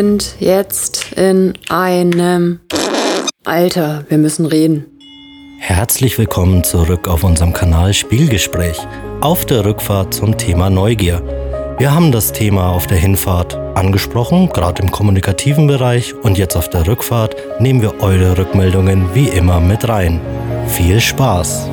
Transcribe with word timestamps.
sind 0.00 0.36
jetzt 0.40 1.12
in 1.12 1.52
einem 1.68 2.60
Alter, 3.44 4.06
wir 4.08 4.16
müssen 4.16 4.46
reden. 4.46 4.86
Herzlich 5.58 6.16
willkommen 6.16 6.64
zurück 6.64 7.06
auf 7.06 7.22
unserem 7.22 7.52
Kanal 7.52 7.92
Spielgespräch. 7.92 8.78
Auf 9.20 9.44
der 9.44 9.66
Rückfahrt 9.66 10.14
zum 10.14 10.38
Thema 10.38 10.70
Neugier. 10.70 11.22
Wir 11.78 11.94
haben 11.94 12.12
das 12.12 12.32
Thema 12.32 12.70
auf 12.70 12.86
der 12.86 12.96
Hinfahrt 12.96 13.56
angesprochen, 13.76 14.48
gerade 14.48 14.80
im 14.80 14.90
kommunikativen 14.90 15.66
Bereich, 15.66 16.14
und 16.14 16.38
jetzt 16.38 16.56
auf 16.56 16.70
der 16.70 16.86
Rückfahrt 16.86 17.36
nehmen 17.60 17.82
wir 17.82 18.00
eure 18.00 18.38
Rückmeldungen 18.38 19.14
wie 19.14 19.28
immer 19.28 19.60
mit 19.60 19.86
rein. 19.86 20.18
Viel 20.66 20.98
Spaß! 20.98 21.68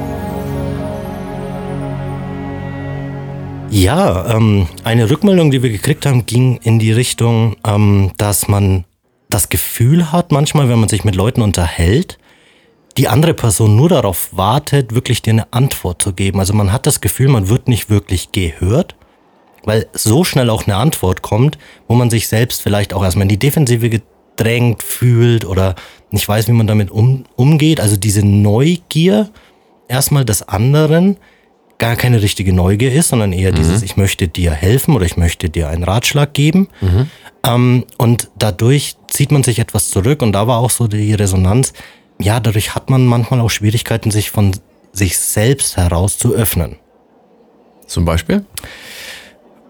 Ja, 3.70 4.36
ähm, 4.36 4.68
eine 4.84 5.10
Rückmeldung, 5.10 5.52
die 5.52 5.62
wir 5.62 5.70
gekriegt 5.70 6.06
haben, 6.06 6.26
ging 6.26 6.58
in 6.64 6.80
die 6.80 6.92
Richtung, 6.92 7.58
ähm, 7.66 8.12
dass 8.18 8.48
man 8.48 8.86
das 9.30 9.50
Gefühl 9.50 10.12
hat, 10.12 10.32
manchmal, 10.32 10.70
wenn 10.70 10.80
man 10.80 10.90
sich 10.90 11.04
mit 11.04 11.16
Leuten 11.16 11.42
unterhält, 11.42 12.18
die 12.98 13.10
andere 13.10 13.34
Person 13.34 13.76
nur 13.76 13.90
darauf 13.90 14.36
wartet, 14.36 14.96
wirklich 14.96 15.22
dir 15.22 15.32
eine 15.32 15.54
Antwort 15.54 16.02
zu 16.02 16.14
geben. 16.14 16.40
Also 16.40 16.54
man 16.54 16.72
hat 16.72 16.88
das 16.88 17.02
Gefühl, 17.02 17.28
man 17.28 17.50
wird 17.50 17.68
nicht 17.68 17.90
wirklich 17.90 18.32
gehört, 18.32 18.96
weil 19.64 19.88
so 19.94 20.24
schnell 20.24 20.50
auch 20.50 20.66
eine 20.66 20.78
Antwort 20.78 21.22
kommt, 21.22 21.58
wo 21.88 21.94
man 21.94 22.10
sich 22.10 22.28
selbst 22.28 22.62
vielleicht 22.62 22.94
auch 22.94 23.04
erstmal 23.04 23.24
in 23.24 23.30
die 23.30 23.38
Defensive 23.38 23.90
gedrängt 23.90 24.82
fühlt 24.82 25.46
oder 25.46 25.76
nicht 26.10 26.28
weiß, 26.28 26.48
wie 26.48 26.54
man 26.54 26.68
damit 26.68 26.90
um, 26.90 27.26
umgeht. 27.36 27.82
Also 27.82 27.98
diese 27.98 28.26
Neugier 28.26 29.30
erstmal 29.90 30.26
des 30.26 30.48
anderen 30.48 31.18
gar 31.78 31.96
keine 31.96 32.22
richtige 32.22 32.54
Neugier 32.54 32.92
ist, 32.94 33.10
sondern 33.10 33.34
eher 33.34 33.52
mhm. 33.52 33.56
dieses, 33.56 33.82
ich 33.82 33.98
möchte 33.98 34.28
dir 34.28 34.52
helfen 34.52 34.96
oder 34.96 35.06
ich 35.06 35.18
möchte 35.18 35.50
dir 35.50 35.70
einen 35.70 35.84
Ratschlag 35.84 36.34
geben. 36.34 36.70
Mhm. 36.82 37.10
Ähm, 37.44 37.86
und 37.98 38.30
dadurch 38.38 38.96
zieht 39.08 39.32
man 39.32 39.44
sich 39.44 39.60
etwas 39.60 39.90
zurück 39.90 40.22
und 40.22 40.34
da 40.34 40.48
war 40.48 40.58
auch 40.60 40.72
so 40.72 40.88
die 40.88 41.14
Resonanz, 41.14 41.74
ja, 42.20 42.40
dadurch 42.40 42.74
hat 42.74 42.90
man 42.90 43.06
manchmal 43.06 43.40
auch 43.42 43.50
Schwierigkeiten, 43.50 44.10
sich 44.12 44.32
von 44.32 44.52
sich 44.92 45.20
selbst 45.20 45.78
heraus 45.78 46.18
zu 46.18 46.34
öffnen. 46.34 46.78
Zum 47.86 48.06
Beispiel? 48.06 48.44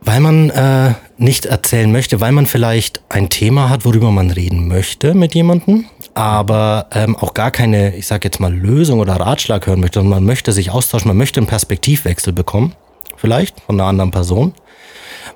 Weil 0.02 0.22
man 0.22 0.50
äh, 0.50 0.94
nicht 1.18 1.46
erzählen 1.46 1.92
möchte, 1.92 2.22
weil 2.22 2.32
man 2.32 2.46
vielleicht 2.46 3.02
ein 3.10 3.30
Thema 3.30 3.70
hat, 3.70 3.84
worüber 3.84 4.12
man 4.12 4.32
reden 4.32 4.68
möchte 4.68 5.14
mit 5.14 5.36
jemandem, 5.36 5.86
aber 6.18 6.88
ähm, 6.94 7.16
auch 7.16 7.36
gar 7.36 7.52
keine, 7.52 7.96
ich 7.96 8.08
sage 8.08 8.26
jetzt 8.26 8.40
mal, 8.40 8.52
Lösung 8.52 9.00
oder 9.00 9.18
Ratschlag 9.18 9.68
hören 9.68 9.80
möchte, 9.80 10.00
sondern 10.00 10.22
man 10.22 10.26
möchte 10.26 10.52
sich 10.52 10.72
austauschen, 10.72 11.10
man 11.10 11.18
möchte 11.18 11.40
einen 11.40 11.46
Perspektivwechsel 11.46 12.34
bekommen, 12.34 12.74
vielleicht 13.18 13.60
von 13.62 13.80
einer 13.80 13.88
anderen 13.88 14.10
Person. 14.10 14.56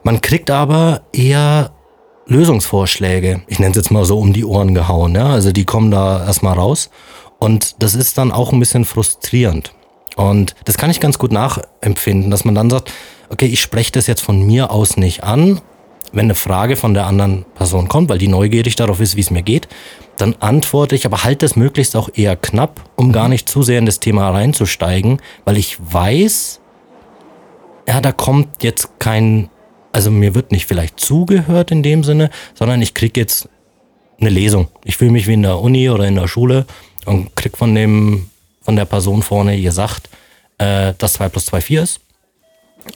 Man 0.02 0.22
kriegt 0.22 0.50
aber 0.50 1.02
eher 1.14 1.70
Lösungsvorschläge, 2.26 3.44
ich 3.46 3.60
nenne 3.60 3.72
es 3.72 3.78
jetzt 3.78 3.92
mal 3.92 4.06
so 4.06 4.18
um 4.18 4.34
die 4.34 4.44
Ohren 4.44 4.74
gehauen, 4.74 5.14
ja, 5.14 5.28
also 5.28 5.52
die 5.52 5.66
kommen 5.66 5.92
da 5.92 6.26
erstmal 6.26 6.56
raus. 6.58 6.90
Und 7.38 7.76
das 7.84 7.94
ist 7.94 8.18
dann 8.18 8.32
auch 8.32 8.52
ein 8.52 8.60
bisschen 8.60 8.86
frustrierend. 8.86 9.74
Und 10.16 10.56
das 10.66 10.80
kann 10.80 10.90
ich 10.90 11.00
ganz 11.00 11.20
gut 11.20 11.32
nachempfinden, 11.32 12.32
dass 12.32 12.44
man 12.44 12.56
dann 12.56 12.72
sagt, 12.72 12.92
okay, 13.30 13.46
ich 13.46 13.62
spreche 13.62 13.92
das 13.92 14.08
jetzt 14.08 14.22
von 14.22 14.48
mir 14.48 14.72
aus 14.72 14.98
nicht 14.98 15.24
an, 15.24 15.62
wenn 16.12 16.26
eine 16.26 16.36
Frage 16.36 16.76
von 16.76 16.96
der 16.96 17.06
anderen 17.06 17.46
Person 17.56 17.88
kommt, 17.88 18.10
weil 18.10 18.18
die 18.18 18.28
neugierig 18.28 18.76
darauf 18.76 19.00
ist, 19.00 19.16
wie 19.16 19.22
es 19.22 19.30
mir 19.30 19.44
geht, 19.44 19.68
dann 20.22 20.36
antworte 20.40 20.96
ich, 20.96 21.06
aber 21.06 21.24
halte 21.24 21.46
es 21.46 21.56
möglichst 21.56 21.96
auch 21.96 22.10
eher 22.14 22.36
knapp, 22.36 22.82
um 22.96 23.12
gar 23.12 23.28
nicht 23.28 23.50
zu 23.50 23.64
sehr 23.64 23.80
in 23.80 23.86
das 23.86 24.00
Thema 24.00 24.30
reinzusteigen, 24.30 25.22
weil 25.46 25.58
ich 25.58 25.78
weiß, 25.80 26.60
ja, 27.88 28.00
da 28.02 28.12
kommt 28.12 28.64
jetzt 28.64 29.00
kein 29.00 29.50
also 29.92 30.12
mir 30.12 30.36
wird 30.36 30.52
nicht 30.52 30.66
vielleicht 30.66 31.00
zugehört 31.00 31.72
in 31.72 31.84
dem 31.84 32.04
Sinne, 32.04 32.30
sondern 32.54 32.82
ich 32.82 32.94
krieg 32.94 33.18
jetzt 33.18 33.50
eine 34.20 34.30
Lesung. 34.30 34.68
Ich 34.84 34.98
fühle 34.98 35.12
mich 35.12 35.28
wie 35.28 35.34
in 35.34 35.42
der 35.42 35.60
Uni 35.60 35.90
oder 35.90 36.06
in 36.06 36.16
der 36.16 36.28
Schule 36.28 36.66
und 37.06 37.36
krieg 37.36 37.58
von 37.58 37.74
dem, 37.76 38.30
von 38.62 38.76
der 38.76 38.86
Person 38.86 39.22
vorne 39.22 39.60
gesagt, 39.62 40.10
äh, 40.58 40.94
dass 40.98 41.14
2 41.14 41.30
plus 41.30 41.46
2 41.48 41.62
4 41.62 41.84
ist. 41.84 42.00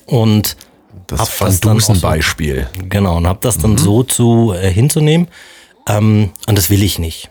Und 0.05 0.55
das 1.07 1.39
Van 1.39 1.59
Dusen 1.59 1.99
Beispiel. 1.99 2.67
So, 2.75 2.85
genau, 2.87 3.17
und 3.17 3.27
hab 3.27 3.41
das 3.41 3.57
dann 3.57 3.71
mhm. 3.71 3.77
so 3.77 4.03
zu 4.03 4.53
äh, 4.53 4.71
hinzunehmen. 4.71 5.27
Ähm, 5.87 6.31
und 6.47 6.57
das 6.57 6.69
will 6.69 6.83
ich 6.83 6.99
nicht. 6.99 7.29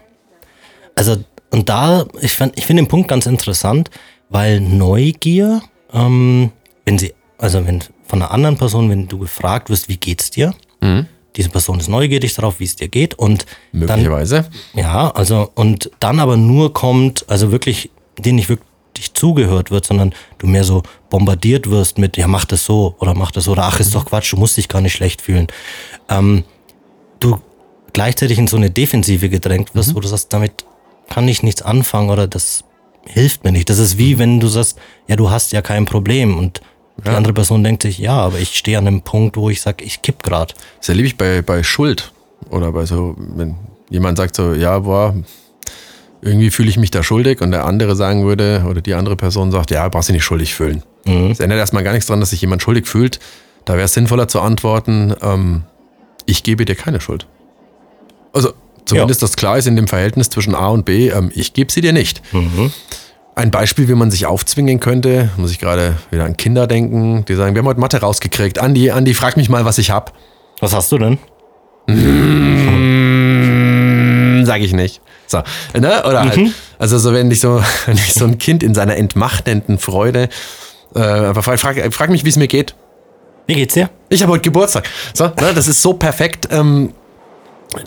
Also, 0.95 1.17
und 1.51 1.69
da, 1.69 2.07
ich, 2.21 2.33
find, 2.33 2.57
ich 2.57 2.67
finde 2.67 2.83
den 2.83 2.89
Punkt 2.89 3.09
ganz 3.09 3.27
interessant, 3.27 3.91
weil 4.29 4.61
Neugier, 4.61 5.63
ähm, 5.93 6.51
wenn 6.85 6.99
sie, 6.99 7.15
also 7.39 7.67
wenn 7.67 7.83
von 8.07 8.23
einer 8.23 8.31
anderen 8.31 8.57
Person, 8.57 8.91
wenn 8.91 9.09
du 9.09 9.19
gefragt 9.19 9.71
wirst, 9.71 9.89
wie 9.89 9.97
geht's 9.97 10.31
dir? 10.31 10.55
Mhm. 10.81 11.07
Diese 11.37 11.49
Person 11.49 11.81
ist 11.81 11.89
neugierig 11.89 12.35
darauf, 12.35 12.61
wie 12.61 12.65
es 12.65 12.77
dir 12.77 12.89
geht 12.89 13.15
und 13.15 13.47
möglicherweise. 13.73 14.47
Dann, 14.75 14.85
ja, 14.85 15.11
also 15.11 15.51
und 15.55 15.91
dann 15.99 16.21
aber 16.21 16.37
nur 16.37 16.73
kommt, 16.73 17.29
also 17.29 17.51
wirklich, 17.51 17.91
den 18.19 18.37
nicht 18.37 18.49
wirklich 18.49 19.15
zugehört 19.15 19.73
wird, 19.73 19.85
sondern 19.85 20.15
du 20.39 20.47
mehr 20.47 20.63
so 20.63 20.85
bombardiert 21.11 21.69
wirst 21.69 21.99
mit, 21.99 22.17
ja, 22.17 22.29
mach 22.29 22.45
das 22.45 22.65
so 22.65 22.95
oder 23.01 23.15
mach 23.15 23.33
das 23.33 23.45
so 23.45 23.53
oder 23.53 23.65
ach, 23.65 23.81
ist 23.81 23.95
doch 23.95 24.07
Quatsch, 24.07 24.33
du 24.33 24.37
musst 24.37 24.57
dich 24.57 24.69
gar 24.69 24.81
nicht 24.81 24.93
schlecht 24.93 25.23
fühlen. 25.23 25.49
Ähm, 26.09 26.45
du 27.19 27.39
gleichzeitig 27.95 28.39
in 28.39 28.47
so 28.47 28.59
eine 28.59 28.69
Defensive 28.69 29.31
gedrängt 29.31 29.75
wirst, 29.75 29.91
mhm. 29.91 29.95
wo 29.95 30.01
du 30.01 30.09
sagst, 30.09 30.33
damit 30.35 30.67
kann 31.09 31.27
ich 31.27 31.43
nichts 31.43 31.63
anfangen 31.63 32.11
oder 32.11 32.27
das 32.27 32.65
hilft 33.07 33.45
mir 33.45 33.53
nicht. 33.53 33.71
Das 33.71 33.79
ist 33.79 33.97
wie 33.97 34.19
wenn 34.19 34.41
du 34.41 34.49
sagst, 34.49 34.79
ja, 35.07 35.17
du 35.17 35.31
hast 35.31 35.53
ja 35.53 35.63
kein 35.63 35.87
Problem 35.87 36.37
und 36.37 36.61
die 37.03 37.09
ja. 37.09 37.17
andere 37.17 37.33
Person 37.33 37.65
denkt 37.65 37.83
sich, 37.83 37.99
ja, 37.99 38.13
aber 38.13 38.39
ich 38.39 38.57
stehe 38.57 38.79
an 38.79 38.87
einem 38.87 39.03
Punkt, 39.03 39.37
wo 39.37 39.51
ich 39.51 39.61
sage, 39.61 39.85
ich 39.85 40.03
kipp 40.03 40.23
gerade. 40.23 40.55
Das 40.79 40.89
erlebe 40.91 41.07
ich 41.07 41.17
bei, 41.17 41.43
bei 41.43 41.63
Schuld. 41.63 42.13
Oder 42.51 42.73
bei 42.73 42.85
so, 42.87 43.17
wenn 43.17 43.57
jemand 43.91 44.19
sagt 44.19 44.37
so, 44.37 44.53
ja, 44.53 44.79
boah, 44.79 45.15
irgendwie 46.21 46.51
fühle 46.51 46.69
ich 46.69 46.77
mich 46.77 46.91
da 46.91 47.03
schuldig 47.03 47.41
und 47.41 47.51
der 47.51 47.67
andere 47.67 47.97
sagen 47.97 48.25
würde, 48.25 48.65
oder 48.69 48.81
die 48.81 48.95
andere 48.95 49.17
Person 49.17 49.51
sagt, 49.51 49.71
ja, 49.71 49.89
brauchst 49.89 50.09
du 50.09 50.13
nicht 50.13 50.25
schuldig 50.25 50.55
fühlen. 50.55 50.83
Mhm. 51.05 51.31
Das 51.31 51.41
ändert 51.41 51.59
erstmal 51.59 51.85
gar 51.85 51.93
nichts 51.93 52.07
daran, 52.07 52.21
dass 52.21 52.31
sich 52.31 52.41
jemand 52.41 52.63
schuldig 52.63 52.87
fühlt. 52.87 53.19
Da 53.65 53.75
wäre 53.75 53.85
es 53.85 53.95
sinnvoller 53.95 54.29
zu 54.29 54.41
antworten, 54.41 55.15
ähm, 55.21 55.65
ich 56.27 56.43
gebe 56.43 56.65
dir 56.65 56.75
keine 56.75 57.01
Schuld. 57.01 57.27
Also 58.35 58.53
zumindest 58.85 59.23
ja. 59.23 59.29
das 59.29 59.37
klar 59.37 59.57
ist 59.59 59.67
in 59.67 59.77
dem 59.77 59.89
Verhältnis 59.89 60.29
zwischen 60.29 60.55
A 60.55 60.69
und 60.69 60.85
B, 60.85 61.09
ähm, 61.09 61.31
ich 61.35 61.55
gebe 61.55 61.73
sie 61.73 61.81
dir 61.81 61.93
nicht. 61.93 62.21
Mhm. 62.33 62.73
Ein 63.37 63.51
Beispiel, 63.51 63.89
wie 63.89 63.95
man 63.95 64.11
sich 64.11 64.27
aufzwingen 64.27 64.79
könnte, 64.79 65.31
muss 65.37 65.51
ich 65.51 65.59
gerade 65.59 65.97
wieder 66.11 66.25
an 66.25 66.37
Kinder 66.37 66.67
denken, 66.67 67.25
die 67.25 67.35
sagen, 67.35 67.55
wir 67.55 67.61
haben 67.61 67.69
heute 67.69 67.81
Mathe 67.81 68.01
rausgekriegt. 68.01 68.61
Andi, 68.61 68.91
Andi, 68.93 69.15
frag 69.15 69.37
mich 69.37 69.49
mal, 69.49 69.65
was 69.65 69.79
ich 69.79 69.91
hab. 69.91 70.13
Was 70.61 70.73
hast 70.73 70.93
du 70.93 70.99
denn? 70.99 71.19
Mmh, 71.89 73.15
sag 74.47 74.61
ich 74.61 74.73
nicht. 74.73 75.01
So, 75.27 75.43
ne? 75.79 76.05
Oder 76.07 76.21
halt, 76.21 76.37
mhm. 76.37 76.55
also 76.79 76.99
so, 76.99 77.13
wenn 77.13 77.29
ich 77.31 77.41
so, 77.41 77.61
wenn 77.87 77.97
ich 77.97 78.15
so 78.15 78.25
ein 78.25 78.39
Kind 78.39 78.63
in 78.63 78.75
seiner 78.75 78.97
entmachtenden 78.97 79.79
Freude 79.79 80.29
äh, 80.95 81.01
einfach 81.01 81.43
frag, 81.43 81.59
frag, 81.59 81.93
frag 81.93 82.11
mich, 82.11 82.25
wie 82.25 82.29
es 82.29 82.37
mir 82.37 82.47
geht. 82.49 82.75
Wie 83.47 83.55
geht's 83.55 83.75
dir? 83.75 83.91
Ich 84.09 84.23
habe 84.23 84.33
heute 84.33 84.43
Geburtstag. 84.43 84.89
So, 85.13 85.25
ne? 85.25 85.53
das 85.55 85.69
ist 85.69 85.83
so 85.83 85.93
perfekt. 85.95 86.49
Ähm, 86.51 86.93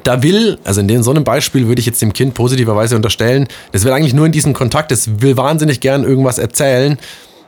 da 0.04 0.22
will, 0.24 0.60
also 0.64 0.82
in 0.82 1.04
so 1.04 1.12
einem 1.12 1.24
Beispiel 1.24 1.68
würde 1.68 1.80
ich 1.80 1.86
jetzt 1.86 2.02
dem 2.02 2.14
Kind 2.14 2.34
positiverweise 2.34 2.96
unterstellen, 2.96 3.48
das 3.72 3.84
will 3.86 3.92
eigentlich 3.92 4.14
nur 4.14 4.26
in 4.26 4.32
diesem 4.32 4.54
Kontakt, 4.54 4.92
das 4.92 5.22
will 5.22 5.38
wahnsinnig 5.38 5.80
gern 5.80 6.04
irgendwas 6.04 6.38
erzählen, 6.38 6.98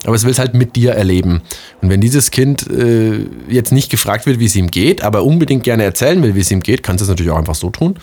aber 0.05 0.15
es 0.15 0.23
will 0.23 0.31
es 0.31 0.39
halt 0.39 0.53
mit 0.53 0.75
dir 0.75 0.93
erleben. 0.93 1.41
Und 1.81 1.89
wenn 1.89 1.99
dieses 1.99 2.31
Kind 2.31 2.67
äh, 2.69 3.25
jetzt 3.49 3.71
nicht 3.71 3.89
gefragt 3.89 4.25
wird, 4.25 4.39
wie 4.39 4.45
es 4.45 4.55
ihm 4.55 4.71
geht, 4.71 5.01
aber 5.03 5.23
unbedingt 5.23 5.63
gerne 5.63 5.83
erzählen 5.83 6.21
will, 6.23 6.35
wie 6.35 6.39
es 6.39 6.51
ihm 6.51 6.61
geht, 6.61 6.83
kannst 6.83 7.01
du 7.01 7.03
es 7.03 7.09
natürlich 7.09 7.31
auch 7.31 7.37
einfach 7.37 7.55
so 7.55 7.69
tun. 7.69 7.99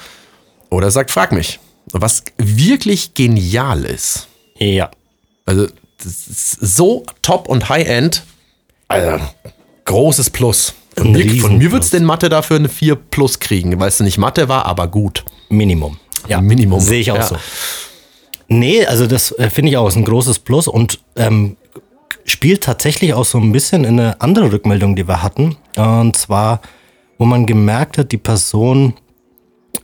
Oder 0.71 0.91
sagt, 0.91 1.11
frag 1.11 1.33
mich. 1.33 1.59
Was 1.93 2.25
wirklich 2.37 3.15
genial 3.15 3.85
ist. 3.85 4.27
Ja. 4.59 4.91
Also, 5.47 5.69
so 5.99 7.05
top 7.23 7.49
und 7.49 7.69
high-end. 7.69 8.25
Also, 8.89 9.25
großes 9.85 10.31
Plus. 10.31 10.75
Von 10.97 11.13
mir, 11.13 11.41
von 11.41 11.59
mir 11.59 11.73
würdest 11.73 11.93
du 11.93 11.99
in 11.99 12.05
Mathe 12.05 12.29
dafür 12.29 12.57
eine 12.57 12.69
4 12.69 12.97
plus 12.97 13.39
kriegen, 13.39 13.79
weil 13.79 13.89
es 13.89 14.01
nicht 14.01 14.19
Mathe 14.19 14.49
war, 14.49 14.65
aber 14.67 14.89
gut. 14.89 15.25
Minimum. 15.49 15.99
Ja, 16.29 16.41
Minimum. 16.41 16.81
Sehe 16.81 17.01
ich 17.01 17.13
auch 17.13 17.17
ja. 17.17 17.27
so. 17.27 17.37
Nee, 18.49 18.87
also 18.87 19.07
das 19.07 19.33
äh, 19.33 19.51
finde 19.51 19.71
ich 19.71 19.77
auch 19.77 19.89
ist 19.89 19.97
ein 19.97 20.05
großes 20.05 20.39
Plus 20.41 20.69
und 20.69 21.01
ähm, 21.17 21.57
spielt 22.25 22.63
tatsächlich 22.63 23.15
auch 23.15 23.25
so 23.25 23.39
ein 23.39 23.53
bisschen 23.53 23.85
in 23.85 24.01
eine 24.01 24.21
andere 24.21 24.53
Rückmeldung, 24.53 24.97
die 24.97 25.07
wir 25.07 25.23
hatten. 25.23 25.57
Und 25.77 26.17
zwar, 26.17 26.61
wo 27.19 27.25
man 27.25 27.47
gemerkt 27.47 27.99
hat, 27.99 28.13
die 28.13 28.19
Person 28.19 28.95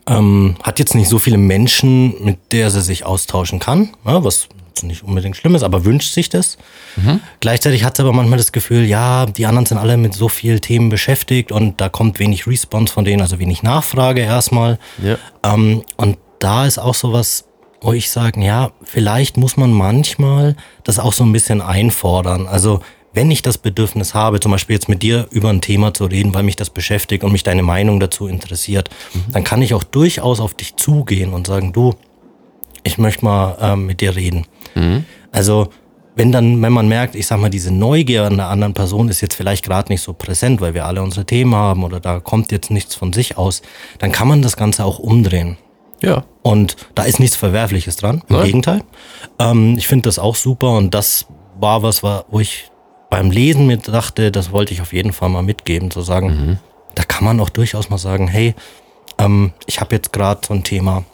ähm, 0.07 0.57
hat 0.63 0.79
jetzt 0.79 0.95
nicht 0.95 1.09
so 1.09 1.19
viele 1.19 1.39
Menschen, 1.39 2.25
mit 2.25 2.53
der 2.53 2.71
sie 2.71 2.83
sich 2.83 3.05
austauschen 3.05 3.59
kann, 3.59 3.91
ne, 4.05 4.25
was 4.25 4.49
nicht 4.83 5.03
unbedingt 5.03 5.37
schlimm 5.37 5.55
ist, 5.55 5.63
aber 5.63 5.85
wünscht 5.85 6.13
sich 6.13 6.29
das. 6.29 6.59
Mhm. 6.97 7.21
Gleichzeitig 7.41 7.85
hat 7.85 7.97
sie 7.97 8.03
aber 8.03 8.13
manchmal 8.13 8.39
das 8.39 8.53
Gefühl, 8.53 8.85
ja, 8.85 9.27
die 9.27 9.47
anderen 9.47 9.67
sind 9.67 9.79
alle 9.79 9.97
mit 9.97 10.15
so 10.15 10.29
vielen 10.29 10.61
Themen 10.61 10.89
beschäftigt 10.89 11.53
und 11.53 11.81
da 11.81 11.89
kommt 11.89 12.19
wenig 12.19 12.47
Response 12.47 12.93
von 12.93 13.05
denen, 13.05 13.21
also 13.21 13.39
wenig 13.39 13.63
Nachfrage 13.63 14.23
erstmal. 14.23 14.79
Ja. 15.03 15.17
Ähm, 15.43 15.83
und 15.97 16.19
da 16.39 16.67
ist 16.67 16.79
auch 16.79 16.95
sowas, 16.95 17.45
wo 17.81 17.93
ich 17.93 18.11
sage, 18.11 18.43
ja, 18.43 18.73
vielleicht 18.83 19.37
muss 19.37 19.57
man 19.57 19.73
manchmal 19.73 20.57
das 20.85 20.99
auch 20.99 21.13
so 21.13 21.25
ein 21.25 21.33
bisschen 21.33 21.61
einfordern. 21.61 22.47
Also 22.47 22.81
wenn 23.13 23.31
ich 23.31 23.43
das 23.43 23.59
Bedürfnis 23.59 24.15
habe, 24.15 24.41
zum 24.41 24.53
Beispiel 24.53 24.75
jetzt 24.75 24.89
mit 24.89 25.03
dir 25.03 25.27
über 25.31 25.51
ein 25.51 25.61
Thema 25.61 25.93
zu 25.93 26.07
reden, 26.07 26.35
weil 26.35 26.45
mich 26.45 26.57
das 26.57 26.71
beschäftigt 26.71 27.25
und 27.25 27.33
mich 27.33 27.43
deine 27.43 27.63
Meinung 27.63 28.01
dazu 28.01 28.27
interessiert, 28.27 28.89
mhm. 29.13 29.33
dann 29.33 29.45
kann 29.45 29.63
ich 29.63 29.75
auch 29.75 29.85
durchaus 29.85 30.41
auf 30.41 30.55
dich 30.55 30.77
zugehen 30.77 31.33
und 31.33 31.47
sagen, 31.47 31.73
du, 31.73 31.95
ich 32.83 32.99
möchte 32.99 33.25
mal 33.25 33.57
ähm, 33.61 33.87
mit 33.87 34.01
dir 34.01 34.17
reden. 34.17 34.47
Mhm. 34.75 35.05
Also 35.31 35.69
wenn 36.15 36.31
dann, 36.31 36.61
wenn 36.61 36.73
man 36.73 36.89
merkt, 36.89 37.15
ich 37.15 37.27
sag 37.27 37.41
mal, 37.41 37.49
diese 37.49 37.73
Neugier 37.73 38.25
an 38.25 38.37
der 38.37 38.49
anderen 38.49 38.75
Person 38.75 39.09
ist 39.09 39.21
jetzt 39.23 39.35
vielleicht 39.35 39.65
gerade 39.65 39.91
nicht 39.91 40.03
so 40.03 40.13
präsent, 40.13 40.61
weil 40.61 40.75
wir 40.75 40.85
alle 40.85 41.03
unsere 41.03 41.25
Themen 41.25 41.55
haben 41.55 41.85
oder 41.85 42.01
da 42.01 42.21
kommt 42.21 42.53
jetzt 42.53 42.71
nichts 42.71 42.95
von 42.95 43.13
sich 43.13 43.39
aus, 43.39 43.63
dann 43.99 44.13
kann 44.13 44.29
man 44.29 44.43
das 44.43 44.57
Ganze 44.57 44.85
auch 44.85 44.99
umdrehen. 44.99 45.57
Ja. 46.03 46.25
Und 46.43 46.77
da 46.95 47.05
ist 47.05 47.21
nichts 47.21 47.37
Verwerfliches 47.37 47.97
dran. 47.97 48.23
Im 48.29 48.37
Nein. 48.37 48.47
Gegenteil. 48.47 48.83
Ähm, 49.39 49.77
ich 49.79 49.87
finde 49.89 50.09
das 50.09 50.19
auch 50.19 50.35
super 50.35 50.77
und 50.77 50.93
das 50.95 51.27
war 51.59 51.83
was, 51.83 52.03
wo 52.03 52.41
ich 52.41 52.71
beim 53.09 53.31
Lesen 53.31 53.67
mir 53.67 53.77
dachte, 53.77 54.33
das 54.33 54.53
wollte 54.53 54.75
ich 54.75 54.81
auf 54.81 54.93
jeden 54.93 55.13
Fall 55.13 55.29
mal 55.29 55.43
mitgeben, 55.43 55.91
zu 55.91 56.03
sagen, 56.03 56.27
mhm. 56.27 56.59
da 56.95 57.05
kann 57.05 57.25
man 57.25 57.41
auch 57.41 57.51
durchaus 57.51 57.89
mal 57.89 57.99
sagen, 57.99 58.27
hey, 58.27 58.55
ähm, 59.19 59.53
ich 59.67 59.81
habe 59.81 59.95
jetzt 59.95 60.13
gerade 60.13 60.41
so 60.47 60.55
ein 60.55 60.65
Thema, 60.65 61.05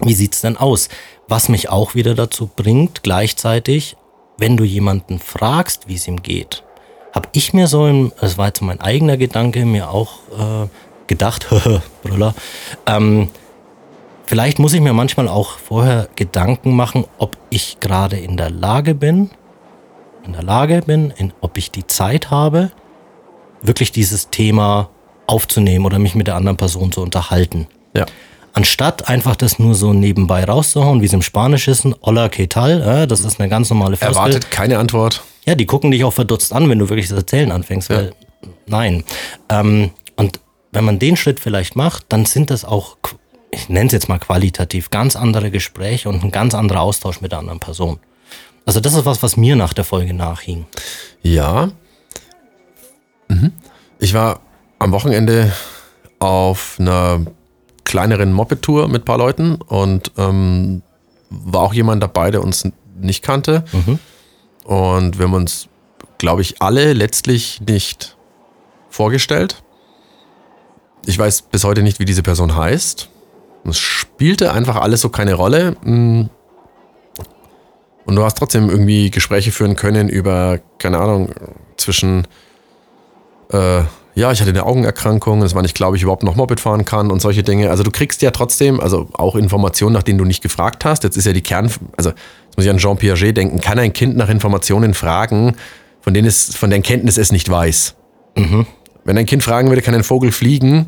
wie 0.00 0.14
sieht's 0.14 0.40
denn 0.40 0.56
aus? 0.56 0.88
Was 1.28 1.48
mich 1.48 1.68
auch 1.68 1.94
wieder 1.94 2.14
dazu 2.14 2.50
bringt, 2.54 3.02
gleichzeitig, 3.02 3.96
wenn 4.38 4.56
du 4.56 4.64
jemanden 4.64 5.18
fragst, 5.18 5.88
wie 5.88 5.94
es 5.94 6.08
ihm 6.08 6.22
geht, 6.22 6.64
habe 7.12 7.28
ich 7.32 7.52
mir 7.52 7.68
so, 7.68 7.86
im, 7.86 8.12
das 8.20 8.36
war 8.38 8.48
jetzt 8.48 8.60
mein 8.60 8.80
eigener 8.80 9.16
Gedanke, 9.16 9.64
mir 9.64 9.90
auch 9.90 10.18
äh, 10.38 10.68
gedacht, 11.06 11.46
Brüller, 12.02 12.34
ähm, 12.86 13.28
vielleicht 14.26 14.58
muss 14.58 14.72
ich 14.72 14.80
mir 14.80 14.92
manchmal 14.92 15.28
auch 15.28 15.58
vorher 15.58 16.08
Gedanken 16.16 16.74
machen, 16.74 17.04
ob 17.18 17.36
ich 17.50 17.78
gerade 17.80 18.16
in 18.16 18.36
der 18.36 18.50
Lage 18.50 18.94
bin, 18.94 19.30
in 20.26 20.32
der 20.32 20.42
Lage 20.42 20.82
bin, 20.82 21.12
in, 21.16 21.32
ob 21.40 21.56
ich 21.56 21.70
die 21.70 21.86
Zeit 21.86 22.30
habe, 22.30 22.72
wirklich 23.62 23.92
dieses 23.92 24.30
Thema 24.30 24.90
aufzunehmen 25.26 25.86
oder 25.86 25.98
mich 25.98 26.14
mit 26.14 26.26
der 26.26 26.34
anderen 26.34 26.56
Person 26.56 26.92
zu 26.92 27.00
unterhalten. 27.00 27.68
Ja. 27.94 28.06
Anstatt 28.54 29.08
einfach 29.08 29.34
das 29.34 29.58
nur 29.58 29.74
so 29.74 29.92
nebenbei 29.92 30.44
rauszuhauen, 30.44 31.00
wie 31.00 31.06
es 31.06 31.12
im 31.12 31.22
Spanisch 31.22 31.66
ist, 31.66 31.86
hola, 32.02 32.26
¿qué 32.26 32.48
tal? 32.48 32.80
Ja, 32.80 33.04
das 33.06 33.20
ist 33.20 33.40
eine 33.40 33.48
ganz 33.48 33.68
normale 33.68 33.96
Floskel. 33.96 34.16
Erwartet 34.16 34.50
keine 34.52 34.78
Antwort. 34.78 35.24
Ja, 35.44 35.56
die 35.56 35.66
gucken 35.66 35.90
dich 35.90 36.04
auch 36.04 36.12
verdutzt 36.12 36.52
an, 36.52 36.70
wenn 36.70 36.78
du 36.78 36.88
wirklich 36.88 37.08
das 37.08 37.18
Erzählen 37.18 37.50
anfängst, 37.50 37.90
ja. 37.90 37.96
weil 37.96 38.14
nein. 38.66 39.02
Ähm, 39.48 39.90
und 40.14 40.38
wenn 40.70 40.84
man 40.84 41.00
den 41.00 41.16
Schritt 41.16 41.40
vielleicht 41.40 41.74
macht, 41.74 42.06
dann 42.10 42.26
sind 42.26 42.50
das 42.50 42.64
auch, 42.64 42.96
ich 43.50 43.68
nenne 43.68 43.88
es 43.88 43.92
jetzt 43.92 44.08
mal 44.08 44.20
qualitativ, 44.20 44.90
ganz 44.90 45.16
andere 45.16 45.50
Gespräche 45.50 46.08
und 46.08 46.22
ein 46.22 46.30
ganz 46.30 46.54
anderer 46.54 46.82
Austausch 46.82 47.20
mit 47.20 47.32
der 47.32 47.40
anderen 47.40 47.58
Person. 47.58 47.98
Also 48.66 48.78
das 48.78 48.94
ist 48.94 49.04
was, 49.04 49.20
was 49.20 49.36
mir 49.36 49.56
nach 49.56 49.72
der 49.72 49.84
Folge 49.84 50.14
nachhing. 50.14 50.64
Ja. 51.22 51.70
Mhm. 53.26 53.52
Ich 53.98 54.14
war 54.14 54.40
am 54.78 54.92
Wochenende 54.92 55.52
auf 56.20 56.76
einer 56.78 57.20
kleineren 57.94 58.32
Moped-Tour 58.32 58.88
mit 58.88 59.02
ein 59.02 59.04
paar 59.04 59.18
Leuten 59.18 59.54
und 59.54 60.10
ähm, 60.18 60.82
war 61.30 61.62
auch 61.62 61.72
jemand 61.72 62.02
dabei, 62.02 62.32
der 62.32 62.42
uns 62.42 62.68
nicht 63.00 63.22
kannte. 63.22 63.64
Mhm. 63.70 64.00
Und 64.64 65.16
wir 65.16 65.26
haben 65.26 65.34
uns, 65.34 65.68
glaube 66.18 66.42
ich, 66.42 66.60
alle 66.60 66.92
letztlich 66.92 67.60
nicht 67.60 68.16
vorgestellt. 68.90 69.62
Ich 71.06 71.16
weiß 71.16 71.42
bis 71.42 71.62
heute 71.62 71.84
nicht, 71.84 72.00
wie 72.00 72.04
diese 72.04 72.24
Person 72.24 72.56
heißt. 72.56 73.10
Es 73.64 73.78
spielte 73.78 74.52
einfach 74.52 74.74
alles 74.74 75.00
so 75.00 75.08
keine 75.08 75.34
Rolle. 75.34 75.76
Mm. 75.84 76.24
Und 78.06 78.16
du 78.16 78.24
hast 78.24 78.38
trotzdem 78.38 78.70
irgendwie 78.70 79.12
Gespräche 79.12 79.52
führen 79.52 79.76
können 79.76 80.08
über, 80.08 80.58
keine 80.78 80.98
Ahnung, 80.98 81.32
zwischen 81.76 82.26
äh, 83.52 83.82
ja, 84.14 84.30
ich 84.30 84.40
hatte 84.40 84.50
eine 84.50 84.64
Augenerkrankung, 84.64 85.42
es 85.42 85.54
war 85.54 85.62
nicht 85.62 85.74
klar, 85.74 85.88
ob 85.90 85.96
ich 85.96 86.02
überhaupt 86.02 86.22
noch 86.22 86.36
Moped 86.36 86.60
fahren 86.60 86.84
kann 86.84 87.10
und 87.10 87.20
solche 87.20 87.42
Dinge. 87.42 87.70
Also 87.70 87.82
du 87.82 87.90
kriegst 87.90 88.22
ja 88.22 88.30
trotzdem, 88.30 88.78
also 88.78 89.08
auch 89.14 89.34
Informationen, 89.34 89.92
nach 89.92 90.04
denen 90.04 90.18
du 90.18 90.24
nicht 90.24 90.42
gefragt 90.42 90.84
hast. 90.84 91.02
Jetzt 91.02 91.16
ist 91.16 91.24
ja 91.24 91.32
die 91.32 91.42
Kern, 91.42 91.70
also 91.96 92.10
jetzt 92.10 92.56
muss 92.56 92.64
ich 92.64 92.70
an 92.70 92.78
Jean 92.78 92.96
Piaget 92.96 93.36
denken, 93.36 93.60
kann 93.60 93.78
ein 93.78 93.92
Kind 93.92 94.16
nach 94.16 94.28
Informationen 94.28 94.94
fragen, 94.94 95.56
von 96.00 96.14
denen 96.14 96.28
es, 96.28 96.54
von 96.54 96.70
deren 96.70 96.82
Kenntnis 96.82 97.18
es 97.18 97.32
nicht 97.32 97.48
weiß. 97.48 97.94
Mhm. 98.36 98.66
Wenn 99.04 99.18
ein 99.18 99.26
Kind 99.26 99.42
fragen 99.42 99.68
würde, 99.68 99.82
kann 99.82 99.94
ein 99.94 100.04
Vogel 100.04 100.30
fliegen, 100.30 100.86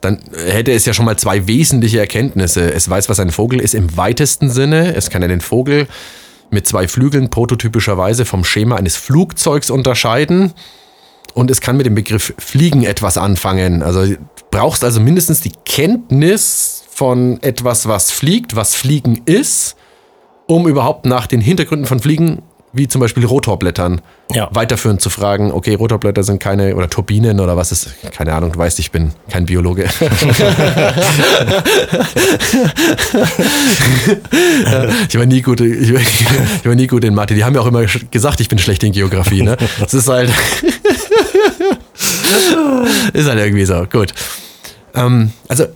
dann 0.00 0.18
hätte 0.32 0.72
es 0.72 0.86
ja 0.86 0.94
schon 0.94 1.04
mal 1.04 1.18
zwei 1.18 1.46
wesentliche 1.46 1.98
Erkenntnisse. 1.98 2.72
Es 2.72 2.88
weiß, 2.88 3.08
was 3.08 3.20
ein 3.20 3.30
Vogel 3.30 3.60
ist 3.60 3.74
im 3.74 3.96
weitesten 3.96 4.48
Sinne. 4.48 4.94
Es 4.94 5.10
kann 5.10 5.22
einen 5.22 5.40
Vogel 5.40 5.86
mit 6.50 6.66
zwei 6.66 6.88
Flügeln 6.88 7.28
prototypischerweise 7.28 8.24
vom 8.24 8.44
Schema 8.44 8.76
eines 8.76 8.96
Flugzeugs 8.96 9.70
unterscheiden 9.70 10.54
und 11.38 11.52
es 11.52 11.60
kann 11.60 11.76
mit 11.76 11.86
dem 11.86 11.94
Begriff 11.94 12.34
Fliegen 12.36 12.82
etwas 12.82 13.16
anfangen. 13.16 13.84
Also 13.84 14.04
du 14.04 14.16
brauchst 14.50 14.82
also 14.82 14.98
mindestens 14.98 15.40
die 15.40 15.52
Kenntnis 15.64 16.82
von 16.90 17.40
etwas, 17.44 17.86
was 17.86 18.10
fliegt, 18.10 18.56
was 18.56 18.74
Fliegen 18.74 19.22
ist, 19.24 19.76
um 20.48 20.66
überhaupt 20.66 21.06
nach 21.06 21.28
den 21.28 21.40
Hintergründen 21.40 21.86
von 21.86 22.00
Fliegen, 22.00 22.42
wie 22.72 22.88
zum 22.88 23.00
Beispiel 23.00 23.24
Rotorblättern, 23.24 24.00
ja. 24.34 24.48
weiterführend 24.50 25.00
zu 25.00 25.10
fragen, 25.10 25.52
okay, 25.52 25.74
Rotorblätter 25.74 26.24
sind 26.24 26.40
keine, 26.40 26.74
oder 26.74 26.90
Turbinen 26.90 27.38
oder 27.38 27.56
was 27.56 27.70
ist, 27.70 27.94
keine 28.10 28.34
Ahnung, 28.34 28.50
du 28.50 28.58
weißt, 28.58 28.80
ich 28.80 28.90
bin 28.90 29.12
kein 29.30 29.46
Biologe. 29.46 29.84
ich 35.08 35.16
war 35.16 35.24
nie 35.24 35.42
gut, 35.42 35.60
ich 35.60 35.94
war, 36.64 36.74
nie 36.74 36.88
gut 36.88 37.04
in 37.04 37.14
Mathe. 37.14 37.36
Die 37.36 37.44
haben 37.44 37.54
ja 37.54 37.60
auch 37.60 37.66
immer 37.66 37.84
gesagt, 38.10 38.40
ich 38.40 38.48
bin 38.48 38.58
schlecht 38.58 38.82
in 38.82 38.90
Geografie, 38.90 39.42
ne? 39.42 39.56
Das 39.80 39.94
ist 39.94 40.08
halt, 40.08 40.32
ist 43.12 43.28
halt 43.28 43.38
irgendwie 43.38 43.64
so. 43.64 43.84
Gut. 43.90 44.12
Ähm, 44.94 45.32
also, 45.48 45.66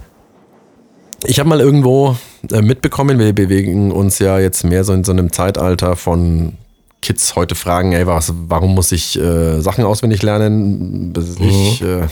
ich 1.25 1.39
habe 1.39 1.49
mal 1.49 1.61
irgendwo 1.61 2.17
äh, 2.51 2.63
mitbekommen, 2.63 3.19
wir 3.19 3.33
bewegen 3.33 3.93
uns 3.93 4.19
ja 4.19 4.39
jetzt 4.39 4.65
mehr 4.65 4.85
so 4.85 4.93
in 4.93 5.05
so 5.05 5.13
einem 5.13 5.33
Zeitalter 5.33 5.97
von 5.97 6.55
Kids 7.01 7.37
heute 7.37 7.55
fragen, 7.55 7.93
ey, 7.93 8.07
was, 8.07 8.33
warum 8.49 8.75
muss 8.75 8.93
ich 8.93 9.19
äh, 9.19 9.61
Sachen 9.61 9.85
auswendig 9.85 10.23
lernen? 10.23 11.13
Das 11.13 11.29
ist 11.29 11.41
mhm. 11.41 11.87
äh, 11.87 12.09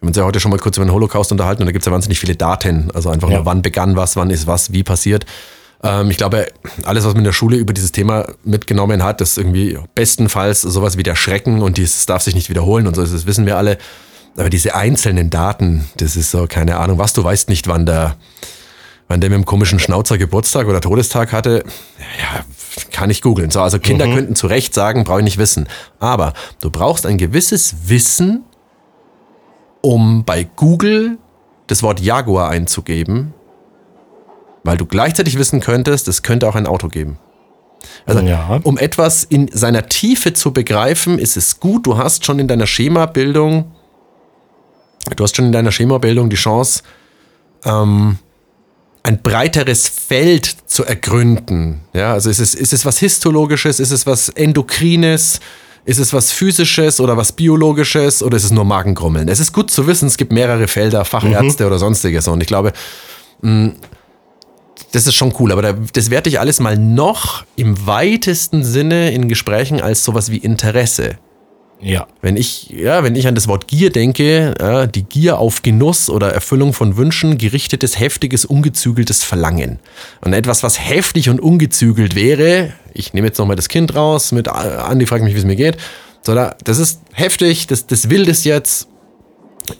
wir 0.00 0.02
haben 0.02 0.08
uns 0.08 0.16
ja 0.18 0.24
heute 0.24 0.40
schon 0.40 0.50
mal 0.50 0.58
kurz 0.58 0.76
über 0.76 0.84
den 0.84 0.92
Holocaust 0.92 1.32
unterhalten 1.32 1.62
und 1.62 1.66
da 1.66 1.72
gibt 1.72 1.82
es 1.82 1.86
ja 1.86 1.92
wahnsinnig 1.92 2.20
viele 2.20 2.36
Daten. 2.36 2.90
Also 2.92 3.08
einfach 3.08 3.30
ja. 3.30 3.36
nur, 3.36 3.46
wann 3.46 3.62
begann 3.62 3.96
was, 3.96 4.14
wann 4.16 4.28
ist 4.28 4.46
was, 4.46 4.72
wie 4.72 4.82
passiert. 4.82 5.24
Ähm, 5.82 6.10
ich 6.10 6.16
glaube, 6.16 6.46
alles, 6.84 7.04
was 7.04 7.12
man 7.12 7.20
in 7.20 7.24
der 7.24 7.32
Schule 7.32 7.56
über 7.56 7.72
dieses 7.72 7.92
Thema 7.92 8.26
mitgenommen 8.44 9.02
hat, 9.02 9.20
ist 9.20 9.38
irgendwie 9.38 9.78
bestenfalls 9.94 10.62
sowas 10.62 10.96
wie 10.96 11.02
der 11.02 11.16
Schrecken 11.16 11.62
und 11.62 11.76
dieses 11.76 12.06
darf 12.06 12.22
sich 12.22 12.34
nicht 12.34 12.50
wiederholen 12.50 12.86
und 12.86 12.94
so, 12.96 13.02
das 13.02 13.26
wissen 13.26 13.46
wir 13.46 13.56
alle. 13.56 13.78
Aber 14.36 14.50
diese 14.50 14.74
einzelnen 14.74 15.30
Daten, 15.30 15.88
das 15.96 16.16
ist 16.16 16.30
so, 16.30 16.46
keine 16.46 16.76
Ahnung, 16.76 16.98
was, 16.98 17.12
du 17.14 17.24
weißt 17.24 17.48
nicht, 17.48 17.68
wann 17.68 17.86
der, 17.86 18.16
wann 19.08 19.20
der 19.20 19.30
mit 19.30 19.38
dem 19.38 19.46
komischen 19.46 19.78
Schnauzer 19.78 20.18
Geburtstag 20.18 20.66
oder 20.66 20.80
Todestag 20.80 21.32
hatte. 21.32 21.64
Ja, 22.20 22.44
kann 22.92 23.08
ich 23.08 23.22
googeln. 23.22 23.50
So, 23.50 23.62
also 23.62 23.78
Kinder 23.78 24.06
mhm. 24.06 24.14
könnten 24.14 24.36
zu 24.36 24.46
Recht 24.46 24.74
sagen, 24.74 25.04
brauche 25.04 25.20
ich 25.20 25.24
nicht 25.24 25.38
wissen. 25.38 25.68
Aber 26.00 26.34
du 26.60 26.70
brauchst 26.70 27.06
ein 27.06 27.16
gewisses 27.16 27.76
Wissen, 27.86 28.44
um 29.80 30.24
bei 30.24 30.44
Google 30.44 31.16
das 31.66 31.82
Wort 31.82 32.00
Jaguar 32.00 32.50
einzugeben 32.50 33.32
weil 34.66 34.76
du 34.76 34.86
gleichzeitig 34.86 35.38
wissen 35.38 35.60
könntest, 35.60 36.08
es 36.08 36.22
könnte 36.22 36.48
auch 36.48 36.54
ein 36.54 36.66
Auto 36.66 36.88
geben. 36.88 37.18
Also, 38.04 38.20
ja. 38.20 38.60
um 38.62 38.78
etwas 38.78 39.24
in 39.24 39.48
seiner 39.52 39.88
Tiefe 39.88 40.32
zu 40.32 40.52
begreifen, 40.52 41.18
ist 41.18 41.36
es 41.36 41.60
gut, 41.60 41.86
du 41.86 41.96
hast 41.96 42.24
schon 42.24 42.38
in 42.38 42.48
deiner 42.48 42.66
Schemabildung, 42.66 43.72
du 45.14 45.24
hast 45.24 45.36
schon 45.36 45.46
in 45.46 45.52
deiner 45.52 45.72
Schemabildung 45.72 46.30
die 46.30 46.36
Chance, 46.36 46.82
ähm, 47.64 48.18
ein 49.02 49.22
breiteres 49.22 49.88
Feld 49.88 50.56
zu 50.66 50.84
ergründen. 50.84 51.80
Ja, 51.92 52.12
also 52.12 52.28
ist 52.28 52.40
es, 52.40 52.54
ist 52.54 52.72
es 52.72 52.84
was 52.84 52.98
Histologisches, 52.98 53.78
ist 53.78 53.92
es 53.92 54.06
was 54.06 54.28
Endokrines, 54.30 55.40
ist 55.84 55.98
es 56.00 56.12
was 56.12 56.32
Physisches 56.32 57.00
oder 57.00 57.16
was 57.16 57.30
Biologisches 57.30 58.22
oder 58.22 58.36
ist 58.36 58.44
es 58.44 58.50
nur 58.50 58.64
Magengrummeln? 58.64 59.28
Es 59.28 59.38
ist 59.38 59.52
gut 59.52 59.70
zu 59.70 59.86
wissen, 59.86 60.06
es 60.08 60.16
gibt 60.16 60.32
mehrere 60.32 60.66
Felder, 60.66 61.04
Fachärzte 61.04 61.62
mhm. 61.62 61.68
oder 61.68 61.78
sonstiges. 61.78 62.26
Und 62.26 62.40
ich 62.40 62.48
glaube, 62.48 62.72
mh, 63.42 63.74
das 64.92 65.06
ist 65.06 65.14
schon 65.14 65.34
cool, 65.38 65.52
aber 65.52 65.72
das 65.72 66.10
werte 66.10 66.28
ich 66.28 66.40
alles 66.40 66.60
mal 66.60 66.76
noch 66.76 67.44
im 67.56 67.86
weitesten 67.86 68.64
Sinne 68.64 69.12
in 69.12 69.28
Gesprächen 69.28 69.80
als 69.80 70.04
sowas 70.04 70.30
wie 70.30 70.38
Interesse. 70.38 71.18
Ja. 71.80 72.06
Wenn 72.22 72.36
ich, 72.36 72.70
ja, 72.70 73.04
wenn 73.04 73.14
ich 73.16 73.26
an 73.26 73.34
das 73.34 73.48
Wort 73.48 73.68
Gier 73.68 73.90
denke, 73.90 74.54
ja, 74.58 74.86
die 74.86 75.02
Gier 75.02 75.38
auf 75.38 75.62
Genuss 75.62 76.08
oder 76.08 76.32
Erfüllung 76.32 76.72
von 76.72 76.96
Wünschen, 76.96 77.36
gerichtetes, 77.36 77.98
heftiges, 77.98 78.44
ungezügeltes 78.44 79.24
Verlangen. 79.24 79.78
Und 80.22 80.32
etwas, 80.32 80.62
was 80.62 80.80
heftig 80.80 81.28
und 81.28 81.40
ungezügelt 81.40 82.14
wäre, 82.14 82.72
ich 82.94 83.12
nehme 83.12 83.26
jetzt 83.26 83.38
nochmal 83.38 83.56
das 83.56 83.68
Kind 83.68 83.94
raus, 83.94 84.32
mit 84.32 84.48
Andi 84.48 85.06
fragt 85.06 85.24
mich, 85.24 85.34
wie 85.34 85.38
es 85.38 85.44
mir 85.44 85.56
geht. 85.56 85.76
So, 86.22 86.34
das 86.34 86.78
ist 86.78 87.02
heftig, 87.12 87.66
das, 87.66 87.86
das 87.86 88.10
will 88.10 88.24
das 88.24 88.44
jetzt. 88.44 88.88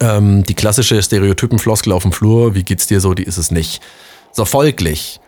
Ähm, 0.01 0.43
die 0.43 0.53
klassische 0.53 1.01
Stereotypenfloskel 1.01 1.93
auf 1.93 2.03
dem 2.03 2.11
Flur, 2.11 2.55
wie 2.55 2.63
geht's 2.63 2.87
dir 2.87 2.99
so, 2.99 3.13
die 3.13 3.23
ist 3.23 3.37
es 3.37 3.51
nicht. 3.51 3.81
So 4.37 4.45
folglich 4.45 5.19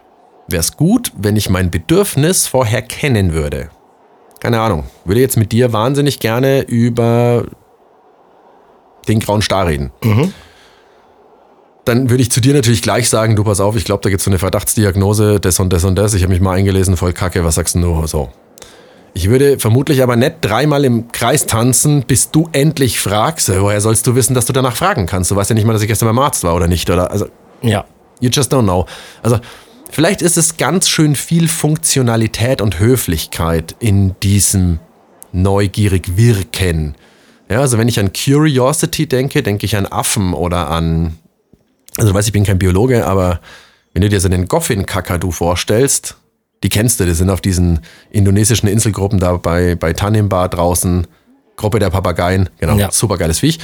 wäre 0.48 0.60
es 0.60 0.78
gut, 0.78 1.12
wenn 1.18 1.36
ich 1.36 1.50
mein 1.50 1.72
Bedürfnis 1.72 2.46
vorher 2.46 2.84
kennen 2.84 3.34
würde. 3.34 3.70
keine 4.40 4.62
Ahnung, 4.62 4.84
würde 5.04 5.20
jetzt 5.20 5.36
mit 5.36 5.52
dir 5.52 5.74
wahnsinnig 5.74 6.20
gerne 6.20 6.62
über 6.62 7.44
den 9.08 9.20
grauen 9.20 9.42
Star 9.42 9.66
reden. 9.66 9.92
Dann 11.86 12.12
würde 12.12 12.22
ich 12.22 12.32
zu 12.32 12.40
dir 12.40 12.54
natürlich 12.54 12.84
gleich 12.84 13.10
sagen, 13.10 13.36
du 13.36 13.44
pass 13.44 13.60
auf, 13.60 13.76
ich 13.76 13.84
glaube, 13.84 14.02
da 14.04 14.10
gibt 14.10 14.20
es 14.20 14.26
so 14.26 14.30
eine 14.30 14.38
Verdachtsdiagnose, 14.38 15.40
das 15.40 15.60
und 15.60 15.74
das 15.74 15.84
und 15.86 15.96
das. 15.96 16.14
Ich 16.14 16.22
habe 16.22 16.32
mich 16.32 16.42
mal 16.42 16.56
eingelesen, 16.56 16.96
voll 16.96 17.14
kacke, 17.14 17.44
was 17.44 17.56
sagst 17.56 17.74
du? 17.74 18.06
So. 18.06 18.30
Ich 19.16 19.28
würde 19.28 19.58
vermutlich 19.58 20.04
aber 20.04 20.18
nicht 20.18 20.36
dreimal 20.42 20.86
im 20.86 21.12
Kreis 21.12 21.48
tanzen, 21.48 22.04
bis 22.04 22.30
du 22.30 22.48
endlich 22.52 23.00
fragst, 23.00 23.50
woher 23.60 23.82
sollst 23.82 24.06
du 24.06 24.14
wissen, 24.14 24.36
dass 24.36 24.46
du 24.46 24.54
danach 24.54 24.76
fragen 24.76 25.08
kannst? 25.08 25.32
Du 25.32 25.36
weißt 25.36 25.50
ja 25.50 25.56
nicht 25.56 25.66
mal, 25.66 25.74
dass 25.74 25.82
ich 25.82 25.88
gestern 25.88 26.10
beim 26.10 26.20
Arzt 26.20 26.44
war 26.44 26.56
oder 26.56 26.68
nicht, 26.68 26.88
oder? 26.92 27.10
Also, 27.10 27.26
Ja. 27.64 27.86
You 28.20 28.30
just 28.32 28.54
don't 28.54 28.64
know. 28.64 28.86
Also, 29.24 29.40
vielleicht 29.90 30.22
ist 30.22 30.38
es 30.38 30.58
ganz 30.58 30.90
schön 30.90 31.16
viel 31.16 31.48
Funktionalität 31.48 32.62
und 32.62 32.80
Höflichkeit 32.80 33.76
in 33.80 34.16
diesem 34.22 34.80
neugierig 35.32 36.18
wirken. 36.18 36.96
Ja, 37.50 37.62
also 37.62 37.78
wenn 37.78 37.88
ich 37.88 38.00
an 38.00 38.12
Curiosity 38.14 39.08
denke, 39.08 39.42
denke 39.42 39.66
ich 39.66 39.76
an 39.76 39.86
Affen 39.88 40.34
oder 40.34 40.70
an, 40.70 41.18
also 41.98 42.12
du 42.12 42.16
weißt, 42.16 42.28
ich 42.28 42.34
bin 42.34 42.44
kein 42.44 42.60
Biologe, 42.60 43.06
aber 43.08 43.40
wenn 43.94 44.02
du 44.02 44.10
dir 44.10 44.20
so 44.20 44.30
den 44.30 44.48
Goffin-Kakadu 44.48 45.32
vorstellst, 45.32 46.16
die 46.64 46.70
kennst 46.70 47.00
du, 47.00 47.06
die 47.06 47.14
sind 47.14 47.30
auf 47.30 47.42
diesen 47.42 47.80
indonesischen 48.12 48.68
Inselgruppen 48.68 49.20
da 49.20 49.38
bei, 49.38 49.76
bei 49.76 49.94
Tanimbar 49.94 50.50
draußen, 50.50 51.08
Gruppe 51.56 51.80
der 51.80 51.90
Papageien, 51.90 52.50
genau, 52.60 52.78
Ja. 52.78 52.92
super 52.92 53.18
geiles 53.18 53.40
Viech. 53.40 53.60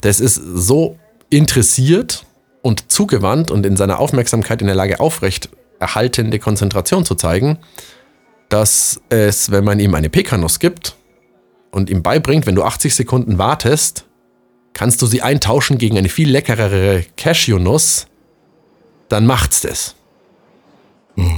Das 0.00 0.20
ist 0.20 0.34
so 0.36 0.96
interessiert 1.30 2.24
und 2.62 2.90
zugewandt 2.90 3.50
und 3.50 3.64
in 3.64 3.76
seiner 3.76 3.98
Aufmerksamkeit 3.98 4.60
in 4.60 4.66
der 4.66 4.76
Lage, 4.76 5.00
aufrecht 5.00 5.48
erhaltende 5.78 6.38
Konzentration 6.38 7.04
zu 7.04 7.14
zeigen, 7.14 7.58
dass 8.48 9.00
es, 9.10 9.50
wenn 9.50 9.64
man 9.64 9.78
ihm 9.78 9.94
eine 9.94 10.08
Pekanuss 10.10 10.58
gibt 10.58 10.96
und 11.70 11.90
ihm 11.90 12.02
beibringt, 12.02 12.46
wenn 12.46 12.54
du 12.54 12.64
80 12.64 12.94
Sekunden 12.94 13.38
wartest, 13.38 14.06
kannst 14.72 15.02
du 15.02 15.06
sie 15.06 15.22
eintauschen 15.22 15.78
gegen 15.78 15.98
eine 15.98 16.08
viel 16.08 16.30
leckerere 16.30 17.04
Cashewnuss, 17.16 18.06
dann 19.08 19.26
macht's 19.26 19.60
das. 19.60 19.94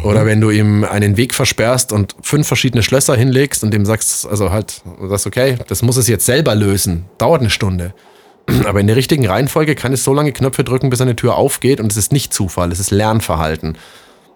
Oder 0.02 0.26
wenn 0.26 0.42
du 0.42 0.50
ihm 0.50 0.84
einen 0.84 1.16
Weg 1.16 1.32
versperrst 1.34 1.90
und 1.92 2.14
fünf 2.20 2.46
verschiedene 2.46 2.82
Schlösser 2.82 3.16
hinlegst 3.16 3.64
und 3.64 3.72
ihm 3.72 3.86
sagst, 3.86 4.26
also 4.26 4.50
halt, 4.50 4.82
du 4.98 5.08
sagst, 5.08 5.26
okay, 5.26 5.56
das 5.68 5.80
muss 5.80 5.96
es 5.96 6.06
jetzt 6.06 6.26
selber 6.26 6.54
lösen, 6.54 7.06
dauert 7.16 7.40
eine 7.40 7.48
Stunde. 7.48 7.94
Aber 8.66 8.80
in 8.80 8.86
der 8.86 8.96
richtigen 8.96 9.26
Reihenfolge 9.26 9.74
kann 9.74 9.92
es 9.92 10.04
so 10.04 10.14
lange 10.14 10.32
Knöpfe 10.32 10.64
drücken, 10.64 10.90
bis 10.90 11.00
eine 11.00 11.16
Tür 11.16 11.36
aufgeht 11.36 11.80
und 11.80 11.90
es 11.90 11.96
ist 11.96 12.12
nicht 12.12 12.32
Zufall, 12.32 12.72
es 12.72 12.80
ist 12.80 12.90
Lernverhalten. 12.90 13.76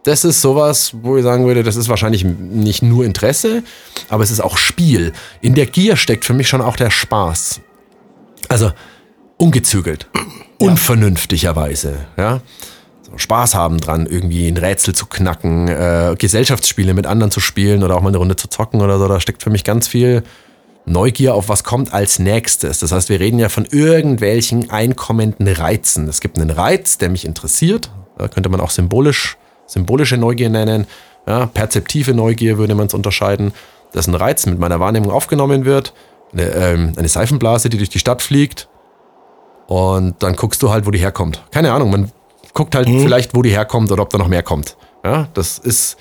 Das 0.05 0.25
ist 0.25 0.43
sowas, 0.43 0.93
wo 1.01 1.17
ich 1.17 1.23
sagen 1.23 1.47
würde, 1.47 1.63
das 1.63 1.77
ist 1.77 1.89
wahrscheinlich 1.89 2.25
nicht 2.25 2.83
nur 2.83 3.05
Interesse, 3.05 3.63
aber 4.11 4.23
es 4.23 4.31
ist 4.31 4.41
auch 4.41 4.59
Spiel. 4.59 5.13
In 5.41 5.55
der 5.55 5.67
Gier 5.67 5.97
steckt 5.97 6.27
für 6.27 6.35
mich 6.35 6.49
schon 6.49 6.61
auch 6.61 6.77
der 6.77 6.91
Spaß. 6.91 7.63
Also 8.49 8.71
ungezügelt, 9.39 10.09
unvernünftigerweise, 10.59 12.07
ja. 12.17 12.41
So 13.03 13.19
Spaß 13.19 13.55
haben 13.55 13.79
dran, 13.79 14.07
irgendwie 14.07 14.49
ein 14.49 14.57
Rätsel 14.57 14.95
zu 14.95 15.07
knacken, 15.07 15.69
äh, 15.69 16.15
Gesellschaftsspiele 16.19 16.95
mit 16.95 17.07
anderen 17.07 17.31
zu 17.31 17.41
spielen 17.41 17.83
oder 17.83 17.97
auch 17.97 18.01
mal 18.01 18.09
eine 18.09 18.17
Runde 18.17 18.37
zu 18.37 18.49
zocken 18.49 18.81
oder 18.81 18.99
so. 18.99 19.09
Da 19.09 19.21
steckt 19.21 19.43
für 19.43 19.51
mich 19.51 19.63
ganz 19.63 19.89
viel 19.89 20.23
Neugier 20.87 21.35
auf 21.35 21.49
was 21.49 21.65
kommt 21.65 21.95
als 21.95 22.19
nächstes. 22.19 22.81
Das 22.81 22.93
heißt, 22.93 23.09
wir 23.09 23.21
reden 23.21 23.39
ja 23.39 23.49
von 23.49 23.65
irgendwelchen 23.65 24.71
einkommenden 24.71 25.49
Reizen. 25.49 26.09
Es 26.09 26.21
gibt 26.21 26.39
einen 26.39 26.51
Reiz, 26.51 26.99
der 26.99 27.09
mich 27.09 27.25
interessiert. 27.25 27.91
Da 28.19 28.29
könnte 28.29 28.49
man 28.49 28.61
auch 28.61 28.71
symbolisch, 28.71 29.39
symbolische 29.67 30.17
Neugier 30.17 30.51
nennen. 30.51 30.87
Ja, 31.27 31.47
perzeptive 31.47 32.13
Neugier 32.13 32.59
würde 32.59 32.75
man 32.75 32.87
es 32.87 32.95
unterscheiden. 32.95 33.53
Dass 33.93 34.07
ein 34.09 34.15
Reiz 34.15 34.45
mit 34.47 34.59
meiner 34.59 34.79
Wahrnehmung 34.79 35.11
aufgenommen 35.11 35.65
wird. 35.65 35.95
Eine, 36.33 36.49
ähm, 36.51 36.93
eine 36.97 37.09
Seifenblase, 37.09 37.71
die 37.71 37.79
durch 37.79 37.91
die 37.91 37.99
Stadt 37.99 38.21
fliegt. 38.21 38.69
Und 39.67 40.23
dann 40.23 40.37
guckst 40.37 40.63
du 40.63 40.71
halt, 40.71 40.87
wo 40.87 40.91
die 40.91 40.99
herkommt. 40.99 41.43
Keine 41.51 41.73
Ahnung, 41.73 41.91
man 41.91 42.13
guckt 42.53 42.75
halt 42.75 42.89
vielleicht, 42.89 43.35
wo 43.35 43.41
die 43.41 43.51
herkommt 43.51 43.91
oder 43.91 44.03
ob 44.03 44.11
da 44.11 44.19
noch 44.19 44.29
mehr 44.29 44.43
kommt. 44.43 44.77
Ja, 45.03 45.29
das 45.35 45.59
ist 45.59 45.97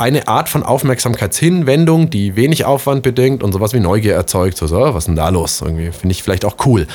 eine 0.00 0.28
Art 0.28 0.48
von 0.48 0.62
Aufmerksamkeitshinwendung, 0.62 2.08
die 2.08 2.34
wenig 2.34 2.64
Aufwand 2.64 3.02
bedingt 3.02 3.42
und 3.42 3.52
sowas 3.52 3.74
wie 3.74 3.80
Neugier 3.80 4.14
erzeugt. 4.14 4.56
So, 4.56 4.66
so 4.66 4.80
was 4.80 4.96
ist 4.96 5.06
denn 5.08 5.16
da 5.16 5.28
los? 5.28 5.60
Irgendwie 5.60 5.92
finde 5.92 6.12
ich 6.12 6.22
vielleicht 6.22 6.44
auch 6.44 6.56
cool. 6.64 6.86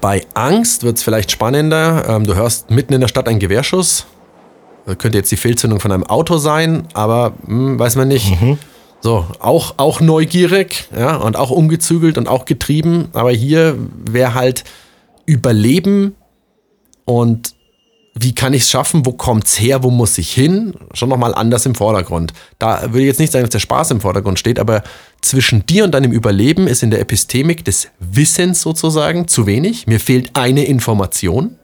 Bei 0.00 0.26
Angst 0.34 0.82
wird 0.82 0.96
es 0.96 1.04
vielleicht 1.04 1.30
spannender. 1.30 2.04
Ähm, 2.08 2.26
du 2.26 2.34
hörst 2.34 2.70
mitten 2.70 2.94
in 2.94 3.00
der 3.00 3.08
Stadt 3.08 3.28
einen 3.28 3.38
Gewehrschuss. 3.38 4.06
Das 4.86 4.98
könnte 4.98 5.18
jetzt 5.18 5.30
die 5.30 5.36
Fehlzündung 5.36 5.78
von 5.78 5.92
einem 5.92 6.04
Auto 6.04 6.38
sein, 6.38 6.88
aber 6.94 7.34
hm, 7.46 7.78
weiß 7.78 7.94
man 7.94 8.08
nicht. 8.08 8.36
So, 9.00 9.26
auch, 9.40 9.74
auch 9.78 10.00
neugierig, 10.00 10.88
ja, 10.96 11.16
und 11.16 11.36
auch 11.36 11.50
umgezügelt 11.50 12.18
und 12.18 12.28
auch 12.28 12.44
getrieben. 12.44 13.08
Aber 13.12 13.32
hier 13.32 13.76
wäre 14.04 14.34
halt 14.34 14.64
Überleben 15.26 16.14
und 17.04 17.54
wie 18.14 18.34
kann 18.34 18.52
ich 18.52 18.62
es 18.62 18.70
schaffen, 18.70 19.06
wo 19.06 19.12
kommt's 19.12 19.58
her, 19.58 19.82
wo 19.82 19.90
muss 19.90 20.18
ich 20.18 20.32
hin, 20.32 20.74
schon 20.92 21.08
nochmal 21.08 21.34
anders 21.34 21.64
im 21.64 21.74
Vordergrund. 21.74 22.32
Da 22.58 22.82
würde 22.92 23.00
ich 23.00 23.06
jetzt 23.06 23.20
nicht 23.20 23.32
sagen, 23.32 23.44
dass 23.44 23.52
der 23.52 23.58
Spaß 23.58 23.90
im 23.90 24.00
Vordergrund 24.00 24.38
steht, 24.38 24.58
aber 24.58 24.82
zwischen 25.22 25.64
dir 25.64 25.84
und 25.84 25.92
deinem 25.92 26.12
Überleben 26.12 26.66
ist 26.66 26.82
in 26.82 26.90
der 26.90 27.00
Epistemik 27.00 27.64
des 27.64 27.88
Wissens 27.98 28.60
sozusagen 28.60 29.28
zu 29.28 29.46
wenig. 29.46 29.86
Mir 29.86 29.98
fehlt 29.98 30.36
eine 30.36 30.64
Information. 30.64 31.56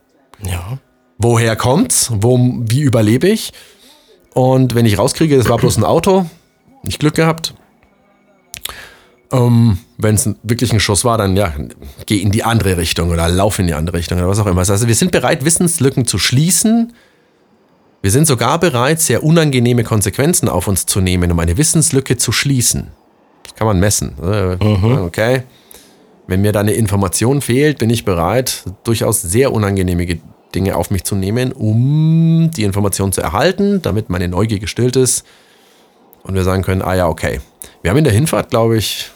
Ja. 0.42 0.78
Woher 1.18 1.54
kommt's? 1.56 2.10
Wo, 2.14 2.38
wie 2.38 2.80
überlebe 2.80 3.28
ich? 3.28 3.52
Und 4.32 4.74
wenn 4.74 4.86
ich 4.86 4.98
rauskriege, 4.98 5.36
das 5.36 5.48
war 5.48 5.58
bloß 5.58 5.76
ein 5.76 5.84
Auto, 5.84 6.26
nicht 6.82 7.00
Glück 7.00 7.14
gehabt. 7.14 7.54
Ähm, 9.30 9.78
wenn 9.98 10.14
es 10.14 10.28
wirklich 10.42 10.72
ein 10.72 10.80
Schuss 10.80 11.04
war, 11.04 11.18
dann 11.18 11.36
ja, 11.36 11.52
geh 12.06 12.16
in 12.18 12.30
die 12.30 12.44
andere 12.44 12.76
Richtung 12.78 13.10
oder 13.10 13.28
lauf 13.28 13.58
in 13.58 13.66
die 13.66 13.74
andere 13.74 13.98
Richtung 13.98 14.18
oder 14.18 14.28
was 14.28 14.38
auch 14.38 14.46
immer. 14.46 14.60
Also 14.66 14.86
wir 14.88 14.94
sind 14.94 15.10
bereit, 15.12 15.44
Wissenslücken 15.44 16.06
zu 16.06 16.18
schließen. 16.18 16.94
Wir 18.00 18.10
sind 18.10 18.26
sogar 18.26 18.58
bereit, 18.60 19.00
sehr 19.00 19.22
unangenehme 19.24 19.84
Konsequenzen 19.84 20.48
auf 20.48 20.66
uns 20.68 20.86
zu 20.86 21.00
nehmen, 21.00 21.30
um 21.32 21.38
eine 21.40 21.56
Wissenslücke 21.58 22.16
zu 22.16 22.32
schließen. 22.32 22.88
Das 23.42 23.54
kann 23.54 23.66
man 23.66 23.80
messen. 23.80 24.12
Äh, 24.22 24.56
Okay. 25.06 25.42
Wenn 26.26 26.42
mir 26.42 26.52
da 26.52 26.60
eine 26.60 26.72
Information 26.72 27.40
fehlt, 27.40 27.78
bin 27.78 27.90
ich 27.90 28.04
bereit, 28.04 28.62
durchaus 28.84 29.20
sehr 29.22 29.52
unangenehme 29.52 30.06
Ge- 30.06 30.20
Dinge 30.54 30.76
auf 30.76 30.90
mich 30.90 31.04
zu 31.04 31.14
nehmen, 31.16 31.52
um 31.52 32.50
die 32.56 32.64
Information 32.64 33.12
zu 33.12 33.20
erhalten, 33.20 33.82
damit 33.82 34.08
meine 34.10 34.28
Neugier 34.28 34.58
gestillt 34.58 34.96
ist 34.96 35.24
und 36.22 36.34
wir 36.34 36.44
sagen 36.44 36.62
können, 36.62 36.82
ah 36.82 36.94
ja, 36.94 37.08
okay. 37.08 37.40
Wir 37.82 37.90
haben 37.90 37.98
in 37.98 38.04
der 38.04 38.12
Hinfahrt, 38.12 38.50
glaube 38.50 38.76
ich, 38.76 39.10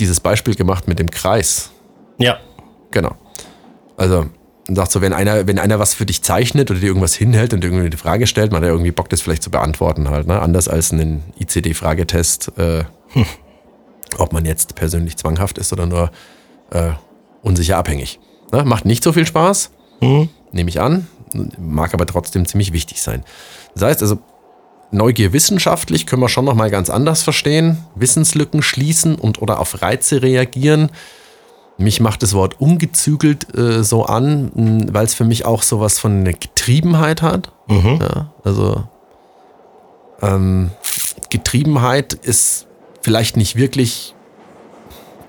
dieses 0.00 0.20
Beispiel 0.20 0.54
gemacht 0.54 0.88
mit 0.88 0.98
dem 0.98 1.10
Kreis. 1.10 1.70
Ja. 2.18 2.38
Genau. 2.90 3.14
Also, 3.96 4.26
man 4.66 4.76
sagt 4.76 4.92
so, 4.92 5.00
wenn 5.00 5.12
einer, 5.12 5.46
wenn 5.46 5.58
einer 5.58 5.78
was 5.78 5.94
für 5.94 6.06
dich 6.06 6.22
zeichnet 6.22 6.70
oder 6.70 6.80
dir 6.80 6.86
irgendwas 6.86 7.14
hinhält 7.14 7.54
und 7.54 7.64
irgendwie 7.64 7.86
eine 7.86 7.96
Frage 7.96 8.26
stellt, 8.26 8.52
man 8.52 8.60
hat 8.60 8.66
ja 8.66 8.72
irgendwie 8.72 8.92
Bock, 8.92 9.08
das 9.08 9.20
vielleicht 9.20 9.42
zu 9.42 9.50
beantworten 9.50 10.10
halt, 10.10 10.26
ne? 10.26 10.40
Anders 10.40 10.68
als 10.68 10.92
einen 10.92 11.22
ICD-Fragetest, 11.38 12.52
äh, 12.58 12.84
ob 14.18 14.32
man 14.32 14.44
jetzt 14.44 14.74
persönlich 14.74 15.16
zwanghaft 15.16 15.58
ist 15.58 15.72
oder 15.72 15.86
nur 15.86 16.10
äh, 16.70 16.90
unsicher 17.42 17.78
abhängig. 17.78 18.20
Ne? 18.52 18.64
Macht 18.64 18.84
nicht 18.84 19.02
so 19.02 19.12
viel 19.12 19.26
Spaß, 19.26 19.70
nehme 20.52 20.70
ich 20.70 20.80
an, 20.80 21.06
mag 21.58 21.94
aber 21.94 22.06
trotzdem 22.06 22.46
ziemlich 22.46 22.72
wichtig 22.72 23.02
sein. 23.02 23.24
Das 23.74 23.82
heißt 23.84 24.02
also, 24.02 24.18
Neugier 24.90 25.32
wissenschaftlich 25.32 26.06
können 26.06 26.22
wir 26.22 26.28
schon 26.28 26.44
nochmal 26.44 26.70
ganz 26.70 26.88
anders 26.90 27.22
verstehen. 27.22 27.78
Wissenslücken 27.94 28.62
schließen 28.62 29.16
und 29.16 29.42
oder 29.42 29.60
auf 29.60 29.82
Reize 29.82 30.22
reagieren. 30.22 30.90
Mich 31.76 32.00
macht 32.00 32.22
das 32.22 32.32
Wort 32.34 32.60
ungezügelt 32.60 33.56
äh, 33.56 33.84
so 33.84 34.04
an, 34.04 34.88
weil 34.92 35.04
es 35.04 35.14
für 35.14 35.24
mich 35.24 35.44
auch 35.44 35.62
sowas 35.62 35.98
von 35.98 36.20
einer 36.20 36.32
Getriebenheit 36.32 37.22
hat. 37.22 37.52
Ja, 38.00 38.32
also 38.44 38.84
ähm, 40.22 40.70
Getriebenheit 41.30 42.14
ist 42.14 42.66
vielleicht 43.02 43.36
nicht 43.36 43.56
wirklich 43.56 44.14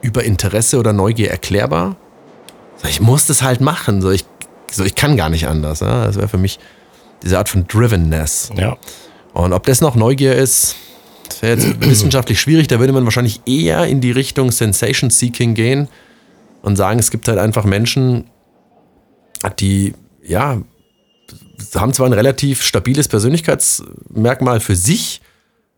über 0.02 0.24
Interesse 0.24 0.80
oder 0.80 0.94
Neugier 0.94 1.30
erklärbar. 1.30 1.98
So, 2.78 2.88
Ich 2.88 3.02
muss 3.02 3.28
das 3.28 3.42
halt 3.42 3.62
machen. 3.62 4.02
So, 4.02 4.10
ich, 4.10 4.26
so, 4.72 4.84
ich 4.84 4.96
kann 4.96 5.18
gar 5.18 5.30
nicht 5.30 5.48
anders. 5.48 5.82
Ja? 5.82 6.06
Das 6.06 6.16
wäre 6.16 6.28
für 6.30 6.38
mich 6.38 6.60
diese 7.22 7.38
Art 7.38 7.50
von 7.50 7.68
Drivenness. 7.68 8.52
Ja. 8.56 8.78
Und 9.34 9.54
ob 9.54 9.66
das 9.66 9.82
noch 9.82 9.96
Neugier 9.96 10.36
ist, 10.36 10.76
das 11.28 11.42
wäre 11.42 11.58
jetzt 11.58 11.82
wissenschaftlich 11.90 12.40
schwierig. 12.40 12.68
Da 12.68 12.80
würde 12.80 12.94
man 12.94 13.06
wahrscheinlich 13.06 13.42
eher 13.46 13.86
in 13.86 14.02
die 14.02 14.12
Richtung 14.12 14.52
Sensation 14.52 15.10
Seeking 15.10 15.54
gehen 15.54 15.88
und 16.62 16.76
sagen, 16.76 17.00
es 17.00 17.12
gibt 17.12 17.28
halt 17.28 17.40
einfach 17.40 17.64
Menschen, 17.64 18.26
die, 19.60 19.94
ja, 20.24 20.62
haben 21.76 21.94
zwar 21.94 22.08
ein 22.08 22.14
relativ 22.14 22.64
stabiles 22.64 23.08
Persönlichkeitsmerkmal 23.08 24.60
für 24.60 24.76
sich, 24.76 25.22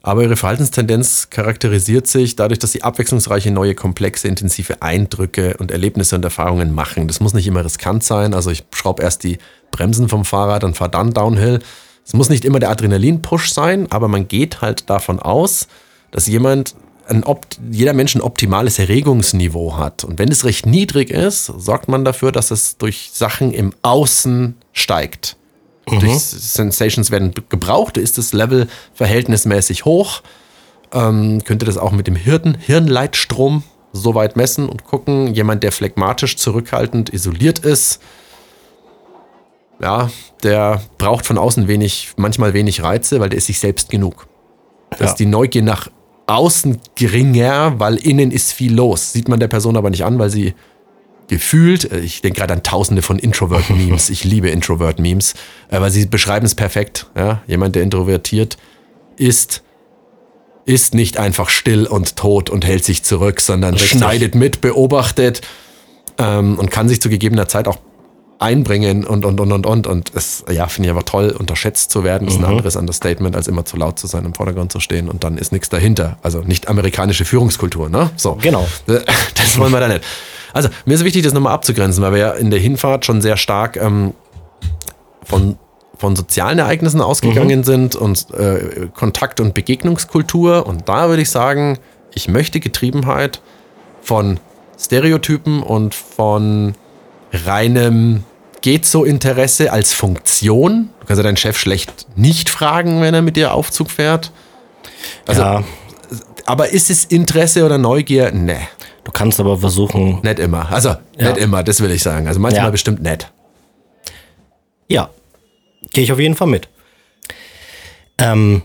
aber 0.04 0.24
ihre 0.24 0.36
Verhaltenstendenz 0.36 1.30
charakterisiert 1.30 2.08
sich 2.08 2.36
dadurch, 2.36 2.58
dass 2.58 2.72
sie 2.72 2.82
abwechslungsreiche, 2.82 3.52
neue, 3.52 3.76
komplexe, 3.76 4.28
intensive 4.28 4.82
Eindrücke 4.82 5.58
und 5.58 5.70
Erlebnisse 5.70 6.16
und 6.16 6.24
Erfahrungen 6.24 6.74
machen. 6.74 7.08
Das 7.08 7.20
muss 7.20 7.34
nicht 7.34 7.46
immer 7.46 7.64
riskant 7.64 8.04
sein. 8.04 8.34
Also 8.34 8.50
ich 8.50 8.64
schraube 8.74 9.04
erst 9.04 9.24
die 9.24 9.38
Bremsen 9.70 10.10
vom 10.10 10.26
Fahrrad 10.26 10.64
und 10.64 10.76
fahre 10.76 10.92
dann 10.92 11.14
Downhill. 11.14 11.60
Es 12.12 12.14
muss 12.14 12.28
nicht 12.28 12.44
immer 12.44 12.60
der 12.60 12.72
Adrenalin-Push 12.72 13.54
sein, 13.54 13.90
aber 13.90 14.10
man 14.10 14.28
geht 14.28 14.60
halt 14.60 14.90
davon 14.90 15.22
aus, 15.22 15.70
dass 16.12 16.28
jemand 16.28 16.76
ein 17.08 17.24
jeder 17.72 17.94
Mensch 17.94 18.16
ein 18.16 18.22
optimales 18.22 18.80
Erregungsniveau 18.80 19.78
hat. 19.78 20.04
Und 20.04 20.20
wenn 20.20 20.30
es 20.30 20.44
recht 20.44 20.66
niedrig 20.66 21.10
ist, 21.10 21.46
sorgt 21.46 21.88
man 21.88 22.04
dafür, 22.04 22.34
dass 22.34 22.52
es 22.52 22.76
durch 22.76 23.12
Sachen 23.14 23.54
im 23.54 23.72
Außen 23.82 24.58
steigt. 24.74 25.38
Durch 25.86 26.20
Sensations 26.20 27.12
werden 27.12 27.34
gebraucht, 27.48 27.96
ist 27.96 28.18
das 28.18 28.34
Level 28.34 28.68
verhältnismäßig 28.94 29.86
hoch. 29.86 30.22
Ähm, 30.92 31.42
könnte 31.46 31.66
das 31.66 31.78
auch 31.78 31.94
mit 31.94 32.08
dem 32.08 32.18
Hirn, 32.18 32.58
Hirnleitstrom 32.60 33.64
so 33.94 34.16
weit 34.16 34.36
messen 34.36 34.68
und 34.68 34.84
gucken. 34.84 35.34
Jemand, 35.34 35.64
der 35.64 35.72
phlegmatisch, 35.72 36.36
zurückhaltend, 36.36 37.14
isoliert 37.14 37.60
ist, 37.60 38.02
ja, 39.82 40.10
der 40.44 40.82
braucht 40.98 41.26
von 41.26 41.38
außen 41.38 41.68
wenig, 41.68 42.12
manchmal 42.18 42.54
wenig 42.54 42.84
Reize, 42.84 43.20
weil 43.20 43.30
der 43.30 43.38
ist 43.38 43.48
sich 43.48 43.60
selbst 43.60 43.90
genug. 43.90 44.28
Da 44.92 44.98
Ja. 45.00 45.06
ist 45.06 45.16
die 45.16 45.26
Neugier 45.26 45.62
nach 45.64 45.90
außen 46.28 46.80
geringer, 46.96 47.80
weil 47.80 47.96
innen 47.98 48.32
ist 48.32 48.54
viel 48.54 48.74
los. 48.74 49.12
Sieht 49.14 49.28
man 49.28 49.40
der 49.40 49.48
Person 49.48 49.76
aber 49.78 49.90
nicht 49.90 50.06
an, 50.06 50.20
weil 50.20 50.30
sie 50.30 50.54
gefühlt, 51.28 51.92
äh, 51.92 52.00
ich 52.00 52.22
denke 52.22 52.40
gerade 52.40 52.54
an 52.54 52.64
tausende 52.64 53.02
von 53.02 53.18
Introvert-Memes, 53.20 54.10
ich 54.12 54.24
liebe 54.24 54.50
Introvert-Memes, 54.50 55.34
äh, 55.70 55.82
weil 55.82 55.92
sie 55.92 56.06
beschreiben 56.06 56.46
es 56.46 56.56
perfekt. 56.56 57.08
Ja? 57.16 57.42
Jemand, 57.48 57.76
der 57.76 57.84
introvertiert 57.84 58.58
ist, 59.18 59.64
ist 60.66 60.94
nicht 60.94 61.18
einfach 61.18 61.50
still 61.50 61.88
und 61.88 62.16
tot 62.18 62.50
und 62.50 62.66
hält 62.66 62.86
sich 62.86 63.04
zurück, 63.04 63.42
sondern 63.42 63.74
Richtig. 63.74 63.92
schneidet 63.92 64.36
mit, 64.36 64.62
beobachtet 64.62 65.42
ähm, 66.18 66.60
und 66.60 66.70
kann 66.70 66.88
sich 66.88 67.02
zu 67.02 67.10
gegebener 67.10 67.48
Zeit 67.48 67.68
auch 67.68 67.78
einbringen 68.42 69.06
und 69.06 69.26
und 69.26 69.40
und 69.40 69.52
und 69.52 69.66
und. 69.66 69.88
Und 69.88 70.12
es 70.16 70.44
ja 70.50 70.68
finde 70.68 70.88
ich 70.88 70.92
aber 70.92 71.06
toll 71.06 71.30
unterschätzt 71.38 71.92
zu 71.92 72.04
werden. 72.04 72.28
Ist 72.28 72.40
ein 72.40 72.46
anderes 72.46 72.76
Understatement 72.76 73.36
als 73.36 73.48
immer 73.48 73.66
zu 73.66 73.78
laut 73.78 74.00
zu 74.00 74.08
sein 74.08 74.26
im 74.26 74.34
Vordergrund 74.34 74.72
zu 74.72 74.80
stehen. 74.80 75.10
Und 75.10 75.24
dann 75.24 75.38
ist 75.38 75.52
nichts 75.52 75.70
dahinter. 75.70 76.18
Also 76.22 76.40
nicht 76.40 76.68
amerikanische 76.68 77.26
Führungskultur 77.26 77.90
ne? 77.90 78.10
So. 78.16 78.38
Genau. 78.42 78.68
das 78.86 79.58
wollen 79.58 79.72
wir 79.72 79.80
da 79.80 79.88
nicht. 79.88 80.04
Also 80.54 80.70
mir 80.86 80.96
ist 80.96 81.04
wichtig 81.04 81.24
das 81.24 81.34
nochmal 81.34 81.54
abzugrenzen 81.54 82.04
weil 82.04 82.12
wir 82.14 82.20
ja 82.20 82.32
in 82.32 82.52
der 82.52 82.60
Hinfahrt 82.60 83.06
schon 83.06 83.22
sehr 83.22 83.38
stark 83.38 83.78
ähm, 83.78 84.14
von 85.24 85.58
von 85.98 86.16
sozialen 86.16 86.58
Ereignissen 86.58 87.00
ausgegangen 87.00 87.64
sind 87.64 87.96
und 87.96 88.32
äh, 88.32 88.88
Kontakt- 88.96 89.40
und 89.40 89.54
Begegnungskultur. 89.54 90.66
Und 90.66 90.90
da 90.90 91.10
würde 91.10 91.22
ich 91.22 91.30
sagen 91.30 91.78
ich 92.14 92.28
möchte 92.28 92.60
Getriebenheit 92.60 93.42
von 94.02 94.40
Stereotypen 94.78 95.64
und 95.64 95.94
von 95.96 96.76
reinem 97.32 98.24
geht 98.62 98.86
so 98.86 99.04
Interesse 99.04 99.72
als 99.72 99.94
Funktion. 99.94 100.90
Du 101.00 101.06
kannst 101.08 101.18
ja 101.20 101.24
deinen 101.24 101.38
Chef 101.38 101.58
schlecht 101.58 102.08
nicht 102.16 102.50
fragen, 102.50 103.02
wenn 103.02 103.14
er 103.14 103.22
mit 103.22 103.36
dir 103.36 103.54
Aufzug 103.54 103.90
fährt. 103.92 104.32
Also, 105.28 105.42
ja, 105.42 105.64
Aber 106.46 106.70
ist 106.70 106.90
es 106.90 107.06
Interesse 107.06 107.66
oder 107.66 107.78
Neugier? 107.78 108.32
Nee, 108.32 108.68
du 109.04 109.12
kannst 109.12 109.40
aber 109.40 109.58
versuchen, 109.58 110.20
nicht 110.24 110.40
immer. 110.40 110.72
Also, 110.72 110.90
Ja. 111.18 111.30
nicht 111.30 111.38
immer, 111.38 111.64
das 111.64 111.80
will 111.82 111.92
ich 111.92 112.02
sagen. 112.04 112.28
Also 112.28 112.40
manchmal 112.40 112.66
Ja. 112.66 112.70
bestimmt 112.72 113.02
nicht. 113.02 113.32
Ja, 114.88 115.10
gehe 115.94 116.04
ich 116.04 116.12
auf 116.12 116.20
jeden 116.20 116.36
Fall 116.36 116.48
mit. 116.48 116.68
Ähm, 118.18 118.62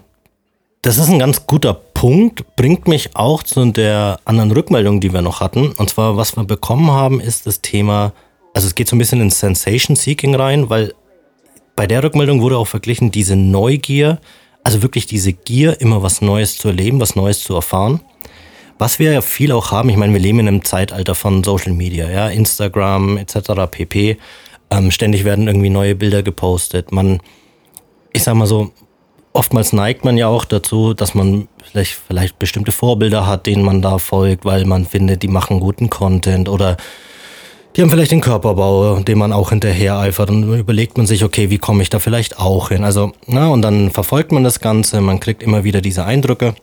das 0.82 0.98
ist 0.98 1.08
ein 1.08 1.18
ganz 1.18 1.46
guter 1.46 1.74
Punkt, 1.74 2.56
bringt 2.56 2.86
mich 2.88 3.16
auch 3.16 3.42
zu 3.42 3.64
der 3.72 4.20
anderen 4.24 4.52
Rückmeldung, 4.52 5.00
die 5.00 5.12
wir 5.12 5.22
noch 5.22 5.40
hatten. 5.40 5.72
Und 5.72 5.90
zwar, 5.90 6.16
was 6.16 6.36
wir 6.36 6.44
bekommen 6.44 6.90
haben, 6.90 7.20
ist 7.20 7.46
das 7.46 7.60
Thema, 7.62 8.12
also 8.56 8.68
es 8.68 8.74
geht 8.74 8.88
so 8.88 8.96
ein 8.96 8.98
bisschen 8.98 9.20
ins 9.20 9.38
Sensation 9.38 9.96
Seeking 9.96 10.34
rein, 10.34 10.70
weil 10.70 10.94
bei 11.76 11.86
der 11.86 12.02
Rückmeldung 12.02 12.40
wurde 12.40 12.56
auch 12.56 12.66
verglichen, 12.66 13.10
diese 13.10 13.36
Neugier, 13.36 14.18
also 14.64 14.80
wirklich 14.80 15.04
diese 15.04 15.34
Gier, 15.34 15.78
immer 15.82 16.02
was 16.02 16.22
Neues 16.22 16.56
zu 16.56 16.68
erleben, 16.68 16.98
was 16.98 17.16
Neues 17.16 17.40
zu 17.40 17.54
erfahren. 17.54 18.00
Was 18.78 18.98
wir 18.98 19.12
ja 19.12 19.20
viel 19.20 19.52
auch 19.52 19.72
haben, 19.72 19.90
ich 19.90 19.98
meine, 19.98 20.14
wir 20.14 20.20
leben 20.20 20.38
in 20.38 20.48
einem 20.48 20.64
Zeitalter 20.64 21.14
von 21.14 21.44
Social 21.44 21.74
Media, 21.74 22.08
ja, 22.08 22.30
Instagram 22.30 23.18
etc. 23.18 23.70
pp. 23.70 24.16
Ähm, 24.70 24.90
ständig 24.90 25.24
werden 25.24 25.48
irgendwie 25.48 25.68
neue 25.68 25.94
Bilder 25.94 26.22
gepostet. 26.22 26.92
Man, 26.92 27.20
ich 28.14 28.22
sag 28.22 28.36
mal 28.36 28.46
so, 28.46 28.72
oftmals 29.34 29.74
neigt 29.74 30.06
man 30.06 30.16
ja 30.16 30.28
auch 30.28 30.46
dazu, 30.46 30.94
dass 30.94 31.12
man 31.12 31.46
vielleicht, 31.62 31.92
vielleicht 31.92 32.38
bestimmte 32.38 32.72
Vorbilder 32.72 33.26
hat, 33.26 33.44
denen 33.44 33.66
man 33.66 33.82
da 33.82 33.98
folgt, 33.98 34.46
weil 34.46 34.64
man 34.64 34.86
findet, 34.86 35.22
die 35.22 35.28
machen 35.28 35.60
guten 35.60 35.90
Content 35.90 36.48
oder 36.48 36.78
die 37.76 37.82
haben 37.82 37.90
vielleicht 37.90 38.10
den 38.10 38.22
Körperbau, 38.22 39.00
dem 39.00 39.18
man 39.18 39.34
auch 39.34 39.50
hinterher 39.50 39.98
eifert 39.98 40.30
und 40.30 40.42
dann 40.42 40.58
überlegt 40.58 40.96
man 40.96 41.06
sich, 41.06 41.24
okay, 41.24 41.50
wie 41.50 41.58
komme 41.58 41.82
ich 41.82 41.90
da 41.90 41.98
vielleicht 41.98 42.38
auch 42.38 42.70
hin? 42.70 42.84
Also, 42.84 43.12
na, 43.26 43.48
und 43.48 43.60
dann 43.60 43.90
verfolgt 43.90 44.32
man 44.32 44.44
das 44.44 44.60
Ganze, 44.60 45.02
man 45.02 45.20
kriegt 45.20 45.42
immer 45.42 45.62
wieder 45.62 45.82
diese 45.82 46.06
Eindrücke. 46.06 46.54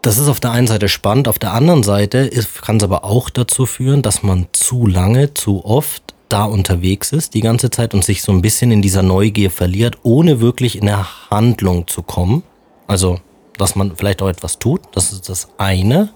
Das 0.00 0.16
ist 0.16 0.28
auf 0.28 0.38
der 0.38 0.52
einen 0.52 0.68
Seite 0.68 0.88
spannend, 0.88 1.26
auf 1.26 1.40
der 1.40 1.54
anderen 1.54 1.82
Seite 1.82 2.30
kann 2.62 2.76
es 2.76 2.84
aber 2.84 3.04
auch 3.04 3.30
dazu 3.30 3.66
führen, 3.66 4.02
dass 4.02 4.22
man 4.22 4.46
zu 4.52 4.86
lange, 4.86 5.34
zu 5.34 5.64
oft 5.64 6.14
da 6.28 6.44
unterwegs 6.44 7.10
ist, 7.10 7.34
die 7.34 7.40
ganze 7.40 7.70
Zeit 7.70 7.94
und 7.94 8.04
sich 8.04 8.22
so 8.22 8.30
ein 8.30 8.42
bisschen 8.42 8.70
in 8.70 8.80
dieser 8.80 9.02
Neugier 9.02 9.50
verliert, 9.50 9.98
ohne 10.04 10.40
wirklich 10.40 10.78
in 10.78 10.86
der 10.86 11.30
Handlung 11.30 11.88
zu 11.88 12.02
kommen. 12.02 12.44
Also, 12.86 13.18
dass 13.58 13.74
man 13.74 13.96
vielleicht 13.96 14.22
auch 14.22 14.28
etwas 14.28 14.60
tut, 14.60 14.82
das 14.92 15.12
ist 15.12 15.28
das 15.28 15.48
eine. 15.58 16.10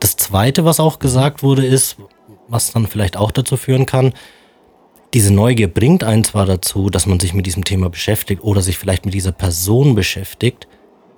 Das 0.00 0.16
zweite, 0.16 0.64
was 0.66 0.80
auch 0.80 0.98
gesagt 0.98 1.42
wurde, 1.42 1.64
ist, 1.64 1.96
was 2.48 2.72
dann 2.72 2.86
vielleicht 2.86 3.16
auch 3.16 3.30
dazu 3.30 3.56
führen 3.56 3.86
kann, 3.86 4.12
diese 5.14 5.32
Neugier 5.32 5.68
bringt 5.68 6.04
einen 6.04 6.24
zwar 6.24 6.44
dazu, 6.44 6.90
dass 6.90 7.06
man 7.06 7.18
sich 7.18 7.32
mit 7.32 7.46
diesem 7.46 7.64
Thema 7.64 7.88
beschäftigt 7.88 8.42
oder 8.42 8.60
sich 8.60 8.76
vielleicht 8.76 9.06
mit 9.06 9.14
dieser 9.14 9.32
Person 9.32 9.94
beschäftigt, 9.94 10.68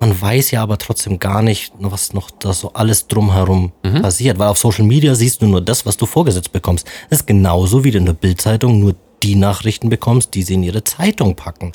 man 0.01 0.19
weiß 0.19 0.49
ja 0.49 0.63
aber 0.63 0.79
trotzdem 0.79 1.19
gar 1.19 1.43
nicht, 1.43 1.73
was 1.77 2.13
noch 2.13 2.31
da 2.31 2.53
so 2.53 2.73
alles 2.73 3.07
drumherum 3.07 3.71
passiert, 4.01 4.39
weil 4.39 4.47
auf 4.47 4.57
Social 4.57 4.83
Media 4.83 5.13
siehst 5.13 5.43
du 5.43 5.45
nur 5.45 5.61
das, 5.61 5.85
was 5.85 5.95
du 5.95 6.07
vorgesetzt 6.07 6.51
bekommst. 6.51 6.87
Das 7.11 7.19
ist 7.19 7.27
genauso 7.27 7.83
wie 7.83 7.91
du 7.91 7.99
in 7.99 8.07
der 8.07 8.13
Bildzeitung 8.13 8.79
nur 8.79 8.95
die 9.21 9.35
Nachrichten 9.35 9.89
bekommst, 9.89 10.33
die 10.33 10.41
sie 10.41 10.55
in 10.55 10.63
ihre 10.63 10.83
Zeitung 10.83 11.35
packen. 11.35 11.73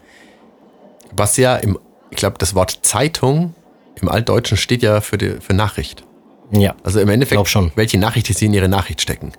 Was 1.16 1.36
ja 1.36 1.54
im, 1.54 1.78
ich 2.10 2.16
glaube, 2.16 2.36
das 2.38 2.56
Wort 2.56 2.80
Zeitung 2.82 3.54
im 4.00 4.08
Altdeutschen 4.08 4.56
steht 4.56 4.82
ja 4.82 5.00
für, 5.00 5.18
die, 5.18 5.36
für 5.40 5.54
Nachricht. 5.54 6.02
Ja. 6.50 6.74
Also 6.82 6.98
im 6.98 7.08
Endeffekt, 7.08 7.46
schon. 7.46 7.70
welche 7.76 7.96
Nachricht 7.98 8.26
sie 8.26 8.46
in 8.46 8.54
ihre 8.54 8.68
Nachricht 8.68 9.00
stecken. 9.00 9.30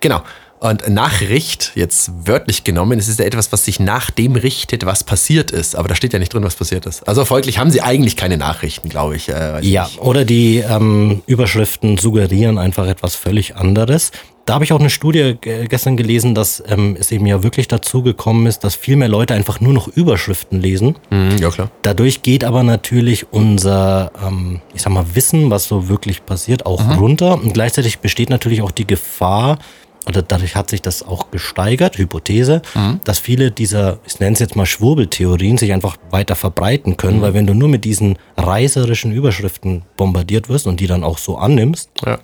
Genau. 0.00 0.22
Und 0.60 0.88
Nachricht, 0.88 1.72
jetzt 1.74 2.10
wörtlich 2.26 2.64
genommen, 2.64 2.98
es 2.98 3.06
ist 3.08 3.18
ja 3.18 3.26
etwas, 3.26 3.52
was 3.52 3.66
sich 3.66 3.80
nach 3.80 4.10
dem 4.10 4.34
richtet, 4.34 4.86
was 4.86 5.04
passiert 5.04 5.50
ist. 5.50 5.76
Aber 5.76 5.88
da 5.88 5.94
steht 5.94 6.14
ja 6.14 6.18
nicht 6.18 6.32
drin, 6.32 6.42
was 6.42 6.54
passiert 6.54 6.86
ist. 6.86 7.06
Also 7.06 7.26
folglich 7.26 7.58
haben 7.58 7.70
sie 7.70 7.82
eigentlich 7.82 8.16
keine 8.16 8.38
Nachrichten, 8.38 8.88
glaube 8.88 9.16
ich. 9.16 9.28
Äh, 9.28 9.60
Ja, 9.60 9.86
ich. 9.90 10.00
oder 10.00 10.24
die 10.24 10.58
ähm, 10.66 11.22
Überschriften 11.26 11.98
suggerieren 11.98 12.56
einfach 12.56 12.86
etwas 12.86 13.14
völlig 13.14 13.56
anderes. 13.56 14.10
Da 14.46 14.54
habe 14.54 14.64
ich 14.64 14.72
auch 14.72 14.80
eine 14.80 14.88
Studie 14.90 15.36
gestern 15.40 15.98
gelesen, 15.98 16.34
dass 16.34 16.62
ähm, 16.66 16.96
es 16.98 17.10
eben 17.12 17.26
ja 17.26 17.42
wirklich 17.42 17.68
dazu 17.68 18.02
gekommen 18.02 18.46
ist, 18.46 18.64
dass 18.64 18.74
viel 18.74 18.96
mehr 18.96 19.08
Leute 19.08 19.34
einfach 19.34 19.60
nur 19.60 19.72
noch 19.74 19.88
Überschriften 19.88 20.60
lesen. 20.62 20.96
Mhm, 21.10 21.36
ja, 21.38 21.50
klar. 21.50 21.70
Dadurch 21.82 22.22
geht 22.22 22.42
aber 22.44 22.62
natürlich 22.62 23.26
unser, 23.32 24.12
ähm, 24.26 24.60
ich 24.74 24.80
sag 24.80 24.92
mal, 24.94 25.04
Wissen, 25.14 25.50
was 25.50 25.66
so 25.68 25.88
wirklich 25.88 26.24
passiert, 26.24 26.64
auch 26.64 26.98
runter. 26.98 27.34
Und 27.34 27.52
gleichzeitig 27.54 27.98
besteht 28.00 28.30
natürlich 28.30 28.60
auch 28.62 28.70
die 28.70 28.86
Gefahr, 28.86 29.58
oder 30.06 30.22
dadurch 30.22 30.54
hat 30.54 30.68
sich 30.70 30.82
das 30.82 31.02
auch 31.02 31.30
gesteigert, 31.30 31.96
Hypothese, 31.98 32.60
dass 33.04 33.18
viele 33.18 33.50
dieser, 33.50 33.98
ich 34.06 34.20
nenne 34.20 34.34
es 34.34 34.38
jetzt 34.40 34.54
mal 34.56 34.66
Schwurbeltheorien, 34.66 35.56
sich 35.58 35.72
einfach 35.72 35.96
weiter 36.10 36.36
verbreiten 36.36 36.96
können, 36.96 37.22
weil 37.22 37.32
wenn 37.34 37.46
du 37.46 37.54
nur 37.54 37.68
mit 37.68 37.84
diesen 37.84 38.18
reißerischen 38.36 39.12
Überschriften 39.12 39.82
bombardiert 39.96 40.48
wirst 40.48 40.66
und 40.66 40.80
die 40.80 40.86
dann 40.86 41.04
auch 41.04 41.18
so 41.18 41.36
annimmst, 41.38 41.90
Ja. 42.04 42.18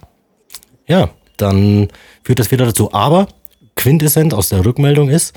ja, 0.86 1.10
dann 1.38 1.88
führt 2.22 2.38
das 2.38 2.50
wieder 2.50 2.66
dazu. 2.66 2.92
Aber 2.92 3.28
Quintessenz 3.76 4.34
aus 4.34 4.50
der 4.50 4.64
Rückmeldung 4.64 5.08
ist, 5.08 5.34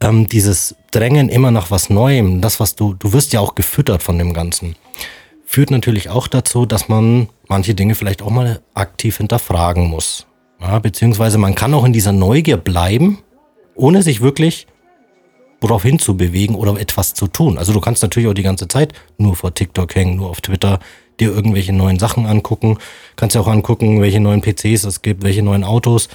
ähm, 0.00 0.28
dieses 0.28 0.76
Drängen 0.92 1.28
immer 1.28 1.50
nach 1.50 1.70
was 1.72 1.90
Neuem, 1.90 2.40
das, 2.40 2.60
was 2.60 2.76
du, 2.76 2.94
du 2.94 3.12
wirst 3.12 3.32
ja 3.32 3.40
auch 3.40 3.54
gefüttert 3.56 4.02
von 4.02 4.18
dem 4.18 4.34
Ganzen, 4.34 4.76
führt 5.44 5.70
natürlich 5.72 6.08
auch 6.10 6.28
dazu, 6.28 6.64
dass 6.64 6.88
man 6.88 7.28
manche 7.48 7.74
Dinge 7.74 7.94
vielleicht 7.96 8.22
auch 8.22 8.30
mal 8.30 8.60
aktiv 8.74 9.16
hinterfragen 9.16 9.88
muss. 9.88 10.26
Ja, 10.62 10.78
beziehungsweise 10.78 11.38
man 11.38 11.54
kann 11.54 11.74
auch 11.74 11.84
in 11.84 11.92
dieser 11.92 12.12
Neugier 12.12 12.56
bleiben, 12.56 13.18
ohne 13.74 14.02
sich 14.02 14.20
wirklich 14.20 14.66
worauf 15.60 15.82
hinzubewegen 15.82 16.56
oder 16.56 16.78
etwas 16.78 17.14
zu 17.14 17.28
tun. 17.28 17.56
Also 17.56 17.72
du 17.72 17.80
kannst 17.80 18.02
natürlich 18.02 18.28
auch 18.28 18.34
die 18.34 18.42
ganze 18.42 18.68
Zeit 18.68 18.92
nur 19.16 19.36
vor 19.36 19.54
TikTok 19.54 19.94
hängen, 19.94 20.16
nur 20.16 20.28
auf 20.28 20.40
Twitter, 20.40 20.80
dir 21.20 21.32
irgendwelche 21.32 21.72
neuen 21.72 21.98
Sachen 21.98 22.26
angucken. 22.26 22.78
Kannst 23.16 23.34
ja 23.36 23.40
auch 23.40 23.48
angucken, 23.48 24.00
welche 24.00 24.18
neuen 24.18 24.40
PCs 24.40 24.84
es 24.84 25.02
gibt, 25.02 25.22
welche 25.22 25.42
neuen 25.42 25.62
Autos. 25.62 26.08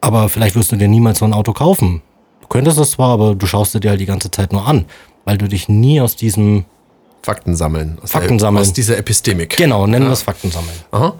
Aber 0.00 0.28
vielleicht 0.28 0.56
wirst 0.56 0.72
du 0.72 0.76
dir 0.76 0.88
niemals 0.88 1.18
so 1.18 1.24
ein 1.26 1.34
Auto 1.34 1.52
kaufen. 1.52 2.02
Du 2.40 2.48
könntest 2.48 2.78
das 2.78 2.92
zwar, 2.92 3.10
aber 3.10 3.34
du 3.34 3.46
schaust 3.46 3.74
dir 3.82 3.90
halt 3.90 4.00
die 4.00 4.06
ganze 4.06 4.30
Zeit 4.30 4.52
nur 4.52 4.66
an, 4.66 4.86
weil 5.24 5.38
du 5.38 5.48
dich 5.48 5.68
nie 5.68 6.00
aus 6.00 6.16
diesem, 6.16 6.64
Fakten 7.22 7.56
sammeln. 7.56 7.98
Aus 8.02 8.12
Fakten 8.12 8.38
sammeln. 8.38 8.60
Aus 8.60 8.74
dieser 8.74 8.98
Epistemik. 8.98 9.56
genau, 9.56 9.86
nennen 9.86 10.06
wir 10.06 10.12
es 10.12 10.22
Fakten 10.22 10.50
sammeln. 10.50 10.76
Aha. 10.90 11.14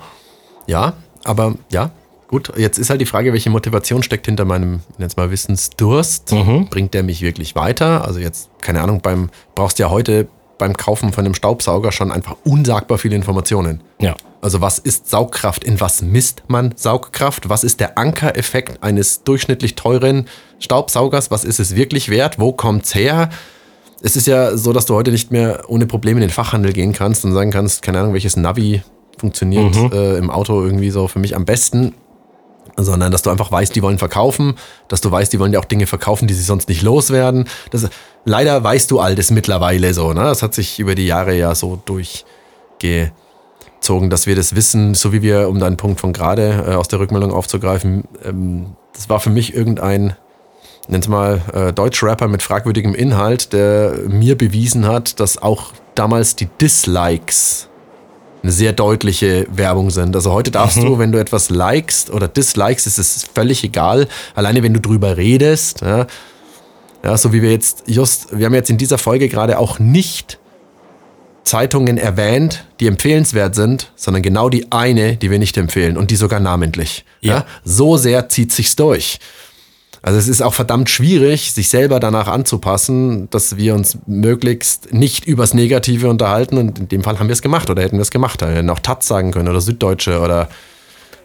Ja, 0.67 0.93
aber 1.25 1.55
ja, 1.73 1.91
gut. 2.29 2.53
Jetzt 2.57 2.79
ist 2.79 2.91
halt 2.91 3.01
die 3.01 3.07
Frage, 3.07 3.33
welche 3.33 3.51
Motivation 3.51 4.03
steckt 4.03 4.27
hinter 4.27 4.45
meinem, 4.45 4.81
jetzt 4.99 5.17
mal 5.17 5.31
Wissensdurst? 5.31 6.33
Mhm. 6.33 6.69
Bringt 6.69 6.95
der 6.95 7.03
mich 7.03 7.23
wirklich 7.23 7.55
weiter? 7.55 8.05
Also 8.05 8.21
jetzt, 8.21 8.51
keine 8.61 8.81
Ahnung, 8.83 9.01
beim, 9.01 9.31
brauchst 9.55 9.79
ja 9.79 9.91
heute 9.91 10.29
beim 10.59 10.77
Kaufen 10.77 11.13
von 11.13 11.25
einem 11.25 11.35
Staubsauger 11.35 11.93
schon 11.93 12.13
einfach 12.13 12.37
unsagbar 12.45 12.99
viele 12.99 13.17
Informationen. 13.17 13.83
Ja. 14.01 14.15
Also 14.41 14.61
was 14.61 14.79
ist 14.79 15.09
Saugkraft? 15.09 15.65
In 15.65 15.81
was 15.81 16.03
misst 16.03 16.43
man 16.49 16.75
Saugkraft? 16.77 17.49
Was 17.49 17.65
ist 17.65 17.81
der 17.81 17.99
Ankereffekt 17.99 18.83
eines 18.83 19.25
durchschnittlich 19.25 19.75
teuren 19.75 20.27
Staubsaugers? 20.59 21.31
Was 21.31 21.45
ist 21.45 21.61
es 21.61 21.77
wirklich 21.77 22.09
wert? 22.09 22.39
Wo 22.39 22.53
kommt's 22.53 22.95
her? 22.95 23.31
Es 24.03 24.17
ist 24.17 24.27
ja 24.27 24.57
so, 24.57 24.73
dass 24.73 24.85
du 24.87 24.95
heute 24.95 25.11
nicht 25.11 25.31
mehr 25.31 25.63
ohne 25.69 25.87
Probleme 25.87 26.21
in 26.21 26.27
den 26.29 26.31
Fachhandel 26.31 26.73
gehen 26.73 26.93
kannst 26.93 27.25
und 27.25 27.33
sagen 27.33 27.51
kannst, 27.51 27.81
keine 27.81 28.01
Ahnung, 28.01 28.13
welches 28.13 28.37
Navi 28.37 28.83
funktioniert 29.19 29.75
Mhm. 29.75 29.91
äh, 29.93 30.17
im 30.17 30.31
Auto 30.31 30.63
irgendwie 30.63 30.91
so 30.91 31.09
für 31.09 31.19
mich 31.19 31.37
am 31.37 31.45
besten. 31.45 31.95
Sondern 32.77 33.13
dass 33.13 33.23
du 33.23 33.31
einfach 33.31 33.53
weißt, 33.53 33.77
die 33.77 33.83
wollen 33.83 33.99
verkaufen, 33.99 34.55
dass 34.89 35.01
du 35.01 35.09
weißt, 35.09 35.33
die 35.33 35.39
wollen 35.39 35.53
ja 35.53 35.61
auch 35.61 35.65
Dinge 35.65 35.87
verkaufen, 35.87 36.27
die 36.27 36.35
sie 36.35 36.43
sonst 36.43 36.69
nicht 36.69 36.83
loswerden. 36.83 37.47
Das, 37.71 37.89
leider 38.25 38.65
weißt 38.65 38.91
du 38.91 38.99
all 38.99 39.15
das 39.15 39.31
mittlerweile 39.31 39.95
so. 39.95 40.13
Ne? 40.13 40.25
Das 40.25 40.43
hat 40.43 40.55
sich 40.55 40.81
über 40.81 40.97
die 40.97 41.07
Jahre 41.07 41.37
ja 41.37 41.55
so 41.55 41.81
durchgezogen, 41.85 44.11
dass 44.11 44.27
wir 44.27 44.35
das 44.35 44.57
wissen, 44.57 44.95
so 44.95 45.13
wie 45.13 45.23
wir, 45.23 45.49
um 45.49 45.61
deinen 45.61 45.77
Punkt 45.77 46.01
von 46.01 46.13
gerade 46.13 46.65
äh, 46.67 46.75
aus 46.75 46.89
der 46.89 46.99
Rückmeldung 46.99 47.33
aufzugreifen, 47.33 48.05
ähm, 48.25 48.75
das 48.93 49.09
war 49.09 49.21
für 49.21 49.31
mich 49.31 49.55
irgendein, 49.55 50.17
nenn's 50.89 51.07
mal, 51.07 51.43
äh, 51.53 51.73
Deutsch-Rapper 51.73 52.27
mit 52.29 52.43
fragwürdigem 52.43 52.95
Inhalt, 52.95 53.53
der 53.53 53.95
mir 54.09 54.37
bewiesen 54.37 54.87
hat, 54.87 55.21
dass 55.21 55.41
auch 55.41 55.67
damals 55.95 56.35
die 56.35 56.49
Dislikes 56.61 57.69
eine 58.45 58.53
sehr 58.53 58.75
deutliche 58.75 59.47
Werbung 59.51 59.91
sind. 59.91 60.15
Also 60.15 60.31
heute 60.31 60.51
darfst 60.51 60.77
du, 60.77 60.99
wenn 60.99 61.11
du 61.11 61.19
etwas 61.19 61.49
likest 61.49 62.11
oder 62.11 62.29
dislikest, 62.29 62.87
ist 62.87 62.99
es 62.99 63.25
völlig 63.35 63.65
egal. 63.65 64.07
Alleine 64.35 64.63
wenn 64.63 64.75
du 64.75 64.81
drüber 64.81 65.17
redest, 65.17 65.81
ja, 65.81 66.07
ja, 67.03 67.17
so 67.17 67.33
wie 67.33 67.41
wir 67.41 67.51
jetzt 67.51 67.85
just, 67.87 68.37
wir 68.37 68.45
haben 68.45 68.55
jetzt 68.55 68.69
in 68.69 68.77
dieser 68.77 68.99
Folge 68.99 69.31
gerade 69.31 69.59
auch 69.59 69.79
nicht 69.79 70.39
Zeitungen 71.43 71.97
erwähnt, 71.97 72.67
die 72.81 72.87
empfehlenswert 72.87 73.55
sind, 73.55 73.93
sondern 73.97 74.23
genau 74.23 74.51
die 74.51 74.71
eine, 74.71 75.17
die 75.17 75.31
wir 75.31 75.39
nicht 75.39 75.57
empfehlen 75.57 75.97
und 75.97 76.11
die 76.11 76.17
sogar 76.17 76.41
namentlich. 76.41 77.07
Ja. 77.23 77.33
Ja. 77.33 77.47
So 77.65 77.97
sehr 77.97 78.29
zieht 78.29 78.53
sich's 78.53 78.77
durch. 78.77 79.21
Also 80.05 80.19
es 80.19 80.29
ist 80.29 80.43
auch 80.43 80.53
verdammt 80.53 80.91
schwierig, 80.91 81.53
sich 81.53 81.71
selber 81.71 81.99
danach 81.99 82.29
anzupassen, 82.29 83.31
dass 83.31 83.57
wir 83.57 83.75
uns 83.75 83.97
möglichst 84.07 84.93
nicht 84.93 85.25
übers 85.25 85.55
Negative 85.55 86.11
unterhalten. 86.11 86.59
Und 86.59 86.79
in 86.79 86.89
dem 86.89 87.03
Fall 87.03 87.19
haben 87.19 87.29
wir 87.29 87.33
es 87.33 87.41
gemacht 87.41 87.71
oder 87.71 87.83
hätten 87.83 87.97
wir 87.97 88.03
es 88.03 88.11
gemacht. 88.11 88.43
Wir 88.43 88.49
hätten 88.49 88.69
auch 88.69 88.81
Taz 88.81 89.09
sagen 89.09 89.31
können 89.31 89.49
oder 89.49 89.63
Süddeutsche 89.63 90.21
oder, 90.21 90.51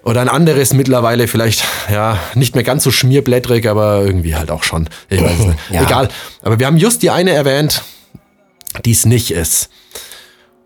oder 0.04 0.22
ein 0.22 0.30
anderes 0.30 0.74
mittlerweile 0.74 1.28
vielleicht, 1.28 1.66
ja, 1.92 2.18
nicht 2.36 2.56
mehr 2.56 2.64
ganz 2.64 2.86
so 2.86 2.90
schmierblättrig, 2.90 3.68
aber 3.68 4.02
irgendwie 4.06 4.36
halt 4.36 4.50
auch 4.50 4.64
schon. 4.64 4.88
Ich 5.10 5.22
weiß 5.22 5.40
nicht. 5.40 5.60
Ja. 5.72 5.84
Egal. 5.84 6.08
Aber 6.42 6.58
wir 6.58 6.66
haben 6.66 6.78
just 6.78 7.04
die 7.04 7.10
eine 7.10 7.32
erwähnt, 7.32 7.84
die 8.86 8.92
es 8.92 9.06
nicht 9.06 9.32
ist. 9.32 9.70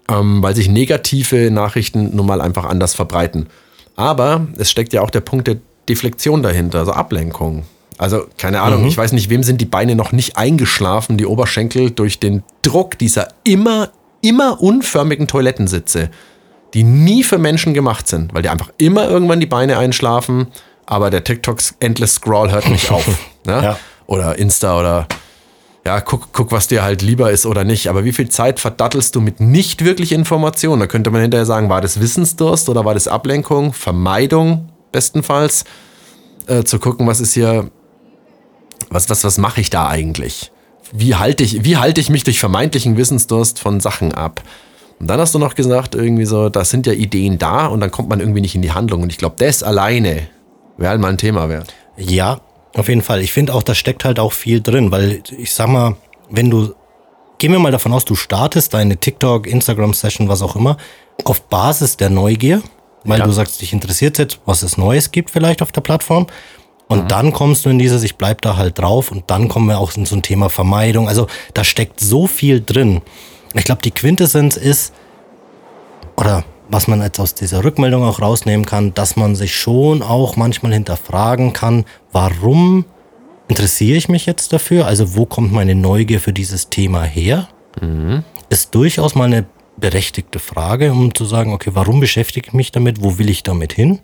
Ähm, 0.08 0.44
weil 0.44 0.56
sich 0.56 0.70
negative 0.70 1.50
Nachrichten 1.50 2.16
nun 2.16 2.28
mal 2.28 2.42
einfach 2.42 2.66
anders 2.66 2.94
verbreiten. 2.94 3.48
Aber 3.96 4.46
es 4.60 4.70
steckt 4.70 4.94
ja 4.94 5.02
auch 5.02 5.10
der 5.10 5.22
Punkt 5.22 5.48
der 5.48 5.58
Deflektion 5.90 6.44
dahinter, 6.44 6.78
also 6.78 6.92
Ablenkung. 6.92 7.66
Also, 8.04 8.26
keine 8.38 8.60
Ahnung, 8.60 8.86
ich 8.86 8.98
weiß 8.98 9.14
nicht, 9.14 9.30
wem 9.30 9.44
sind 9.44 9.62
die 9.62 9.66
Beine 9.66 9.96
noch 9.96 10.12
nicht 10.12 10.36
eingeschlafen, 10.36 11.18
die 11.18 11.26
Oberschenkel, 11.26 11.92
durch 11.92 12.20
den 12.20 12.44
Druck 12.62 12.98
dieser 12.98 13.30
immer, 13.46 13.92
immer 14.20 14.62
unförmigen 14.62 15.26
Toilettensitze, 15.26 16.10
die 16.74 16.84
nie 16.84 17.24
für 17.24 17.38
Menschen 17.38 17.74
gemacht 17.74 18.10
sind, 18.10 18.34
weil 18.34 18.42
die 18.42 18.50
einfach 18.50 18.74
immer 18.78 19.10
irgendwann 19.10 19.40
die 19.40 19.46
Beine 19.46 19.78
einschlafen, 19.78 20.48
aber 20.86 21.12
der 21.12 21.24
TikToks 21.24 21.76
Endless 21.80 22.16
Scroll 22.16 22.52
hört 22.52 22.68
nicht 22.68 22.92
auf. 22.92 23.08
ne? 23.46 23.64
Ja. 23.64 23.80
Oder 24.06 24.38
Insta 24.38 24.78
oder 24.78 25.08
ja, 25.86 26.02
guck, 26.02 26.34
guck, 26.34 26.52
was 26.52 26.68
dir 26.68 26.84
halt 26.84 27.02
lieber 27.02 27.32
ist 27.32 27.46
oder 27.46 27.64
nicht. 27.64 27.88
Aber 27.88 28.04
wie 28.04 28.12
viel 28.12 28.28
Zeit 28.28 28.60
verdattelst 28.60 29.16
du 29.16 29.22
mit 29.22 29.40
nicht 29.40 29.86
wirklich 29.86 30.12
Informationen? 30.12 30.82
Da 30.82 30.88
könnte 30.88 31.10
man 31.10 31.22
hinterher 31.22 31.46
sagen, 31.46 31.70
war 31.70 31.80
das 31.80 32.02
Wissensdurst 32.02 32.68
oder 32.68 32.84
war 32.84 32.96
das 32.96 33.08
Ablenkung, 33.08 33.72
Vermeidung 33.72 34.70
bestenfalls, 34.92 35.64
äh, 36.48 36.64
zu 36.64 36.80
gucken, 36.80 37.08
was 37.08 37.22
ist 37.22 37.34
hier, 37.34 37.70
was, 38.90 39.10
was, 39.10 39.24
was 39.24 39.38
mache 39.38 39.62
ich 39.62 39.70
da 39.70 39.88
eigentlich? 39.88 40.52
Wie 40.92 41.16
halte 41.16 41.44
ich, 41.44 41.64
wie 41.64 41.78
halte 41.78 42.02
ich 42.02 42.10
mich 42.10 42.24
durch 42.24 42.40
vermeintlichen 42.40 42.98
Wissensdurst 42.98 43.60
von 43.60 43.80
Sachen 43.80 44.14
ab? 44.14 44.42
Und 45.00 45.08
dann 45.08 45.20
hast 45.20 45.34
du 45.34 45.40
noch 45.40 45.56
gesagt, 45.56 45.96
irgendwie 45.96 46.26
so, 46.26 46.50
da 46.50 46.64
sind 46.64 46.86
ja 46.86 46.94
Ideen 46.94 47.38
da 47.40 47.66
und 47.68 47.80
dann 47.82 47.92
kommt 47.92 48.10
man 48.10 48.20
irgendwie 48.20 48.42
nicht 48.42 48.56
in 48.56 48.62
die 48.62 48.72
Handlung. 48.72 49.02
Und 49.02 49.12
ich 49.12 49.18
glaube, 49.18 49.36
das 49.40 49.64
alleine 49.64 50.28
wäre 50.78 50.92
halt 50.92 51.02
mal 51.02 51.10
ein 51.10 51.18
Thema 51.18 51.50
wert. 51.50 51.74
Ja, 51.98 52.40
auf 52.76 52.88
jeden 52.90 53.02
Fall. 53.02 53.22
Ich 53.22 53.34
finde 53.34 53.54
auch, 53.54 53.64
da 53.64 53.76
steckt 53.76 54.06
halt 54.06 54.20
auch 54.20 54.34
viel 54.34 54.62
drin, 54.62 54.92
weil 54.92 55.22
ich 55.38 55.54
sag 55.54 55.68
mal, 55.68 55.96
wenn 56.30 56.50
du, 56.50 56.74
gehen 57.38 57.52
wir 57.52 57.60
mal 57.60 57.72
davon 57.72 57.92
aus, 57.92 58.06
du 58.06 58.16
startest 58.16 58.74
deine 58.74 58.98
TikTok, 58.98 59.48
Instagram-Session, 59.48 60.30
was 60.30 60.42
auch 60.42 60.56
immer, 60.56 60.78
auf 61.26 61.42
Basis 61.50 61.98
der 61.98 62.10
Neugier, 62.10 62.62
weil 63.04 63.20
Ja. 63.20 63.26
du 63.26 63.32
sagst, 63.32 63.62
dich 63.62 63.74
interessiert 63.74 64.18
jetzt, 64.18 64.40
was 64.46 64.64
es 64.64 64.78
Neues 64.78 65.12
gibt 65.12 65.30
vielleicht 65.32 65.62
auf 65.62 65.72
der 65.72 65.82
Plattform. 65.82 66.28
Und 66.88 67.12
dann 67.12 67.34
kommst 67.34 67.66
du 67.66 67.70
in 67.70 67.80
dieses, 67.80 68.04
ich 68.04 68.18
bleib 68.18 68.42
da 68.42 68.58
halt 68.58 68.78
drauf 68.78 69.12
und 69.12 69.24
dann 69.28 69.48
kommen 69.48 69.68
wir 69.68 69.80
auch 69.80 69.96
in 69.96 70.06
so 70.06 70.16
ein 70.16 70.22
Thema 70.22 70.50
Vermeidung. 70.50 71.08
Also 71.08 71.28
da 71.54 71.64
steckt 71.64 72.00
so 72.00 72.28
viel 72.28 72.62
drin. 72.62 73.02
Ich 73.54 73.64
glaube, 73.64 73.82
die 73.82 73.92
Quintessenz 73.92 74.58
ist, 74.58 74.94
oder 76.18 76.44
was 76.70 76.88
man 76.88 77.02
jetzt 77.02 77.20
aus 77.20 77.34
dieser 77.34 77.64
Rückmeldung 77.64 78.04
auch 78.04 78.22
rausnehmen 78.22 78.66
kann, 78.66 78.94
dass 78.94 79.16
man 79.16 79.36
sich 79.36 79.56
schon 79.56 80.02
auch 80.02 80.36
manchmal 80.36 80.74
hinterfragen 80.74 81.54
kann, 81.54 81.86
warum 82.12 82.86
interessiere 83.48 83.98
ich 83.98 84.10
mich 84.10 84.26
jetzt 84.26 84.54
dafür? 84.54 84.86
Also 84.86 85.16
wo 85.16 85.26
kommt 85.26 85.52
meine 85.52 85.76
Neugier 85.76 86.20
für 86.20 86.34
dieses 86.34 86.70
Thema 86.70 87.04
her? 87.04 87.48
Ist 88.50 88.76
durchaus 88.76 89.16
mal 89.16 89.26
eine 89.26 89.46
berechtigte 89.78 90.40
Frage, 90.40 90.92
um 90.92 91.14
zu 91.16 91.26
sagen, 91.26 91.54
okay, 91.54 91.72
warum 91.74 92.00
beschäftige 92.00 92.48
ich 92.48 92.54
mich 92.54 92.72
damit? 92.72 93.04
Wo 93.04 93.18
will 93.18 93.30
ich 93.30 93.44
damit 93.44 93.74
hin? 93.74 94.00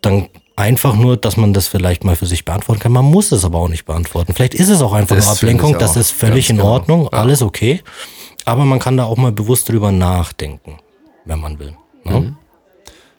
Dann 0.00 0.28
einfach 0.58 0.96
nur, 0.96 1.16
dass 1.16 1.36
man 1.36 1.52
das 1.54 1.68
vielleicht 1.68 2.04
mal 2.04 2.16
für 2.16 2.26
sich 2.26 2.44
beantworten 2.44 2.80
kann. 2.80 2.92
Man 2.92 3.04
muss 3.04 3.30
es 3.30 3.44
aber 3.44 3.58
auch 3.58 3.68
nicht 3.68 3.84
beantworten. 3.84 4.34
Vielleicht 4.34 4.54
ist 4.54 4.68
es 4.68 4.82
auch 4.82 4.92
einfach 4.92 5.14
Das 5.14 5.26
ich 5.26 5.30
Ablenkung, 5.30 5.78
das 5.78 5.96
ist 5.96 6.10
völlig 6.10 6.50
in 6.50 6.56
genau. 6.56 6.72
Ordnung, 6.72 7.04
Ja. 7.04 7.18
alles 7.20 7.42
okay. 7.42 7.82
Aber 8.44 8.64
man 8.64 8.78
kann 8.80 8.96
da 8.96 9.04
auch 9.04 9.16
mal 9.16 9.30
bewusst 9.30 9.68
drüber 9.68 9.92
nachdenken, 9.92 10.78
wenn 11.24 11.38
man 11.38 11.58
will. 11.58 11.76
Ne? 12.04 12.34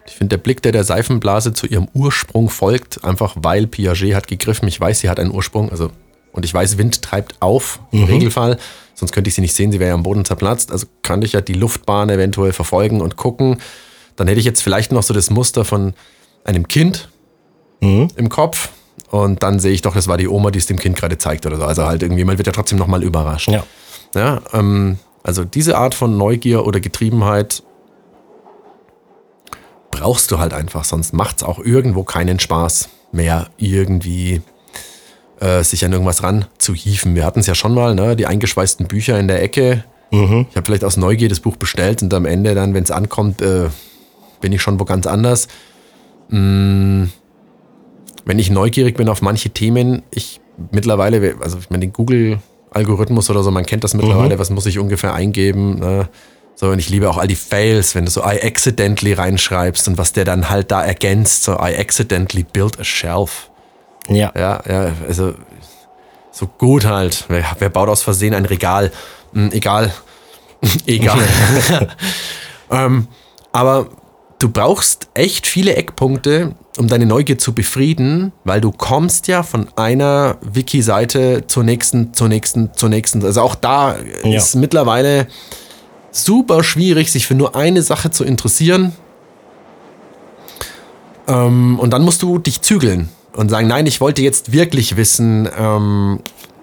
Ich 0.06 0.14
finde, 0.16 0.38
der 0.38 0.44
Blick, 0.44 0.62
der 0.64 0.72
der 0.72 0.84
Seifenblase 0.84 1.54
zu 1.54 1.68
ihrem 1.68 1.88
Ursprung 1.94 2.50
folgt, 2.50 3.04
einfach 3.06 3.36
weil 3.40 3.68
Piaget 3.68 4.16
hat 4.16 4.28
gegriffen. 4.28 4.68
Ich 4.68 4.80
weiß, 4.82 5.00
sie 5.00 5.10
hat 5.10 5.20
einen 5.20 5.32
Ursprung, 5.32 5.70
also 5.70 5.92
und 6.34 6.46
ich 6.46 6.54
weiß, 6.54 6.78
Wind 6.78 7.02
treibt 7.02 7.42
auf 7.42 7.80
im 7.92 8.04
Regelfall. 8.04 8.58
Sonst 8.96 9.14
könnte 9.14 9.30
ich 9.30 9.36
sie 9.36 9.42
nicht 9.42 9.56
sehen, 9.56 9.72
sie 9.72 9.80
wäre 9.80 9.90
ja 9.90 9.94
am 9.96 10.04
Boden 10.04 10.26
zerplatzt. 10.26 10.72
Also 10.72 10.88
kann 11.04 11.22
ich 11.22 11.34
ja 11.34 11.42
die 11.42 11.54
Luftbahn 11.54 12.10
eventuell 12.10 12.54
verfolgen 12.54 13.02
und 13.02 13.16
gucken. 13.16 13.58
Dann 14.16 14.28
hätte 14.28 14.40
ich 14.40 14.46
jetzt 14.46 14.62
vielleicht 14.62 14.92
noch 14.92 15.04
so 15.04 15.14
das 15.14 15.30
Muster 15.30 15.64
von 15.64 15.94
einem 16.44 16.68
Kind 16.68 17.10
im 17.82 18.30
Kopf. 18.30 18.70
Und 19.12 19.42
dann 19.42 19.60
sehe 19.60 19.72
ich 19.72 19.82
doch, 19.82 19.96
das 19.96 20.08
war 20.08 20.18
die 20.18 20.28
Oma, 20.28 20.52
die 20.52 20.60
es 20.60 20.68
dem 20.68 20.78
Kind 20.78 20.96
gerade 20.96 21.18
zeigt 21.18 21.46
oder 21.46 21.58
so. 21.58 21.64
Also 21.64 21.86
halt 21.86 22.04
irgendwie, 22.04 22.24
man 22.24 22.38
wird 22.38 22.48
ja 22.48 22.54
trotzdem 22.54 22.78
nochmal 22.78 23.04
überrascht. 23.04 23.50
Ja. 23.50 23.64
Ja, 24.16 24.42
ähm, 24.54 24.98
also 25.24 25.44
diese 25.44 25.78
Art 25.78 25.94
von 25.94 26.18
Neugier 26.18 26.66
oder 26.66 26.80
Getriebenheit 26.80 27.64
brauchst 29.92 30.32
du 30.32 30.40
halt 30.40 30.54
einfach, 30.54 30.84
sonst 30.84 31.14
macht 31.14 31.38
es 31.38 31.44
auch 31.44 31.60
irgendwo 31.60 32.04
keinen 32.04 32.40
Spaß 32.40 32.90
mehr, 33.12 33.50
irgendwie 33.58 34.42
äh, 35.40 35.64
sich 35.64 35.84
an 35.86 35.92
irgendwas 35.92 36.24
ranzuhieven. 36.24 37.16
Wir 37.16 37.26
hatten 37.26 37.40
es 37.40 37.48
ja 37.48 37.56
schon 37.56 37.74
mal, 37.74 37.96
ne? 37.96 38.16
die 38.16 38.26
eingeschweißten 38.26 38.88
Bücher 38.88 39.20
in 39.20 39.28
der 39.28 39.42
Ecke. 39.42 39.84
Ich 40.50 40.56
habe 40.56 40.66
vielleicht 40.66 40.84
aus 40.84 40.98
Neugier 40.98 41.30
das 41.30 41.40
Buch 41.40 41.56
bestellt 41.56 42.02
und 42.02 42.12
am 42.16 42.26
Ende 42.26 42.56
dann, 42.56 42.74
wenn 42.74 42.84
es 42.84 42.90
ankommt, 42.90 43.42
äh, 43.42 43.70
bin 44.42 44.52
ich 44.52 44.62
schon 44.62 44.80
wo 44.80 44.86
ganz 44.86 45.06
anders. 45.06 45.48
Mm, 46.30 47.06
wenn 48.26 48.40
ich 48.40 48.50
neugierig 48.50 48.98
bin 48.98 49.10
auf 49.10 49.22
manche 49.22 49.50
Themen, 49.50 50.04
ich 50.12 50.42
mittlerweile, 50.72 51.36
also 51.42 51.58
ich 51.58 51.70
meine, 51.70 51.82
den 51.82 51.94
Google-Algorithmus 51.94 53.30
oder 53.30 53.44
so, 53.44 53.52
man 53.52 53.66
kennt 53.66 53.84
das 53.84 53.94
mittlerweile, 53.94 54.40
was 54.40 54.50
muss 54.50 54.66
ich 54.66 54.80
ungefähr 54.80 55.14
eingeben. 55.14 55.80
Ne? 55.80 56.10
So, 56.56 56.68
und 56.68 56.80
ich 56.80 56.90
liebe 56.90 57.10
auch 57.10 57.18
all 57.18 57.28
die 57.28 57.36
Fails, 57.36 57.96
wenn 57.96 58.06
du 58.06 58.12
so 58.12 58.22
I 58.22 58.42
accidentally 58.44 59.14
reinschreibst 59.14 59.88
und 59.88 59.98
was 59.98 60.12
der 60.12 60.26
dann 60.26 60.50
halt 60.50 60.72
da 60.72 60.84
ergänzt, 60.84 61.44
so 61.44 61.54
I 61.54 61.78
accidentally 61.78 62.44
built 62.44 62.80
a 62.80 62.84
shelf. 62.84 63.50
Ja. 64.10 64.32
Ja, 64.36 64.62
ja, 64.68 64.92
also 65.08 65.36
so 66.32 66.48
gut 66.48 66.86
halt. 66.86 67.26
Wer, 67.28 67.46
wer 67.60 67.70
baut 67.70 67.90
aus 67.90 68.02
Versehen 68.02 68.34
ein 68.34 68.46
Regal? 68.46 68.92
Hm, 69.34 69.52
egal. 69.52 69.94
egal. 70.86 71.20
ähm, 72.72 73.08
aber 73.52 73.88
du 74.40 74.50
brauchst 74.50 75.10
echt 75.14 75.48
viele 75.48 75.76
Eckpunkte, 75.76 76.56
um 76.78 76.88
deine 76.88 77.06
Neugier 77.06 77.38
zu 77.38 77.54
befrieden, 77.54 78.32
weil 78.46 78.62
du 78.62 78.72
kommst 78.72 79.28
ja 79.28 79.44
von 79.44 79.68
einer 79.76 80.38
Wiki-Seite 80.42 81.44
zur 81.48 81.64
nächsten, 81.64 82.14
zur 82.14 82.30
nächsten, 82.30 82.74
zur 82.74 82.90
nächsten. 82.90 83.24
Also 83.24 83.42
auch 83.42 83.56
da 83.56 83.96
Ja. 84.24 84.38
ist 84.38 84.56
mittlerweile 84.56 85.28
super 86.12 86.64
schwierig, 86.64 87.12
sich 87.12 87.28
für 87.28 87.36
nur 87.36 87.56
eine 87.56 87.82
Sache 87.82 88.12
zu 88.12 88.24
interessieren. 88.24 88.94
Ähm, 91.28 91.78
und 91.80 91.92
dann 91.92 92.04
musst 92.04 92.22
du 92.22 92.38
dich 92.40 92.62
zügeln 92.62 93.10
und 93.36 93.50
sagen, 93.50 93.68
nein, 93.68 93.86
ich 93.86 94.02
wollte 94.02 94.22
jetzt 94.22 94.52
wirklich 94.52 94.96
wissen, 94.96 95.48
ähm, 95.58 96.20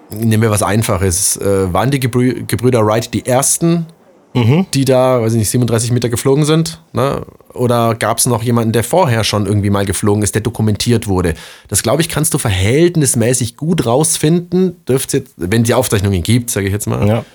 nehmen 0.09 0.41
wir 0.41 0.49
was 0.51 0.63
Einfaches. 0.63 1.37
Äh, 1.37 1.71
waren 1.73 1.91
die 1.91 1.99
Gebrü 1.99 2.43
Gebrüder 2.47 2.85
Wright 2.85 3.13
die 3.13 3.25
ersten, 3.25 3.85
die 4.33 4.85
da, 4.85 5.21
weiß 5.21 5.33
ich 5.33 5.39
nicht, 5.39 5.49
37 5.49 5.91
Meter 5.91 6.09
geflogen 6.09 6.45
sind? 6.45 6.79
Ne? 6.93 7.25
Oder 7.53 7.95
gab 7.95 8.19
es 8.19 8.27
noch 8.27 8.43
jemanden, 8.43 8.71
der 8.71 8.83
vorher 8.83 9.23
schon 9.23 9.45
irgendwie 9.45 9.69
mal 9.69 9.85
geflogen 9.85 10.21
ist, 10.21 10.35
der 10.35 10.41
dokumentiert 10.41 11.07
wurde? 11.07 11.33
Das, 11.69 11.81
glaube 11.81 12.01
ich, 12.01 12.09
kannst 12.09 12.33
du 12.33 12.37
verhältnismäßig 12.37 13.57
gut 13.57 13.85
rausfinden, 13.85 14.75
dürft 14.87 15.13
jetzt, 15.13 15.33
wenn 15.37 15.63
die 15.63 15.73
Aufzeichnungen 15.73 16.21
gibt, 16.21 16.51
sage 16.51 16.67
ich 16.67 16.73
jetzt 16.73 16.87
mal. 16.87 17.07
Ja. 17.07 17.25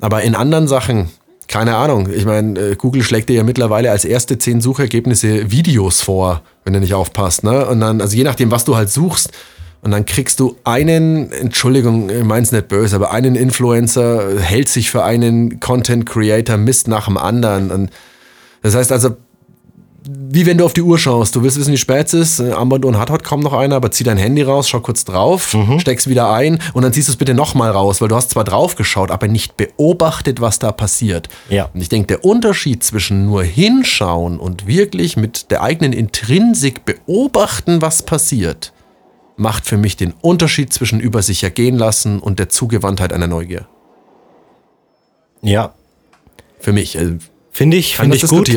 Aber 0.00 0.22
in 0.22 0.34
anderen 0.34 0.66
Sachen, 0.66 1.10
keine 1.46 1.76
Ahnung. 1.76 2.08
Ich 2.12 2.24
meine, 2.24 2.58
äh, 2.58 2.76
Google 2.76 3.02
schlägt 3.02 3.28
dir 3.28 3.34
ja 3.34 3.42
mittlerweile 3.42 3.90
als 3.90 4.04
erste 4.04 4.38
zehn 4.38 4.60
Suchergebnisse 4.60 5.50
Videos 5.50 6.00
vor, 6.00 6.42
wenn 6.64 6.72
du 6.72 6.80
nicht 6.80 6.94
aufpasst. 6.94 7.44
Ne? 7.44 7.66
Und 7.66 7.80
dann, 7.80 8.00
also 8.00 8.16
je 8.16 8.24
nachdem, 8.24 8.50
was 8.50 8.64
du 8.64 8.76
halt 8.76 8.90
suchst, 8.90 9.30
und 9.82 9.92
dann 9.92 10.04
kriegst 10.04 10.40
du 10.40 10.56
einen, 10.64 11.32
Entschuldigung, 11.32 12.10
ich 12.10 12.24
mein's 12.24 12.52
nicht 12.52 12.68
böse, 12.68 12.96
aber 12.96 13.12
einen 13.12 13.34
Influencer 13.34 14.40
hält 14.40 14.68
sich 14.68 14.90
für 14.90 15.04
einen 15.04 15.58
Content 15.60 16.04
Creator 16.04 16.58
Mist 16.58 16.86
nach 16.86 17.06
dem 17.06 17.16
anderen. 17.16 17.70
Und 17.70 17.90
das 18.62 18.74
heißt 18.74 18.92
also, 18.92 19.16
wie 20.02 20.46
wenn 20.46 20.58
du 20.58 20.64
auf 20.64 20.72
die 20.72 20.82
Uhr 20.82 20.98
schaust. 20.98 21.36
Du 21.36 21.42
willst 21.42 21.58
wissen, 21.58 21.72
wie 21.72 21.78
spät 21.78 22.06
es 22.06 22.14
ist. 22.14 22.40
Armbanduhren 22.40 22.98
hat 22.98 23.10
heute 23.10 23.24
kaum 23.24 23.40
noch 23.40 23.52
einer, 23.52 23.76
aber 23.76 23.90
zieh 23.90 24.04
dein 24.04 24.16
Handy 24.16 24.42
raus, 24.42 24.68
schau 24.68 24.80
kurz 24.80 25.04
drauf, 25.04 25.56
steck's 25.78 26.08
wieder 26.08 26.32
ein 26.32 26.58
und 26.72 26.82
dann 26.82 26.92
ziehst 26.92 27.08
du 27.08 27.12
es 27.12 27.16
bitte 27.16 27.34
nochmal 27.34 27.70
raus, 27.70 28.00
weil 28.00 28.08
du 28.08 28.16
hast 28.16 28.30
zwar 28.30 28.44
drauf 28.44 28.76
geschaut, 28.76 29.10
aber 29.10 29.28
nicht 29.28 29.56
beobachtet, 29.56 30.40
was 30.40 30.58
da 30.58 30.72
passiert. 30.72 31.28
Ja. 31.48 31.68
Und 31.74 31.80
ich 31.80 31.88
denke, 31.88 32.06
der 32.06 32.24
Unterschied 32.24 32.82
zwischen 32.82 33.26
nur 33.26 33.42
hinschauen 33.42 34.38
und 34.38 34.66
wirklich 34.66 35.16
mit 35.16 35.50
der 35.50 35.62
eigenen 35.62 35.92
Intrinsik 35.92 36.84
beobachten, 36.84 37.82
was 37.82 38.02
passiert, 38.02 38.72
macht 39.40 39.66
für 39.66 39.76
mich 39.78 39.96
den 39.96 40.12
Unterschied 40.20 40.72
zwischen 40.72 41.00
über 41.00 41.22
sich 41.22 41.42
ergehen 41.42 41.76
lassen 41.76 42.20
und 42.20 42.38
der 42.38 42.50
Zugewandtheit 42.50 43.12
einer 43.12 43.26
Neugier. 43.26 43.66
Ja, 45.42 45.74
Für 46.60 46.72
mich. 46.72 46.96
äh, 46.96 47.16
Finde 47.50 47.76
ich, 47.78 47.96
das 47.96 48.22
ich 48.22 48.28
gut. 48.28 48.50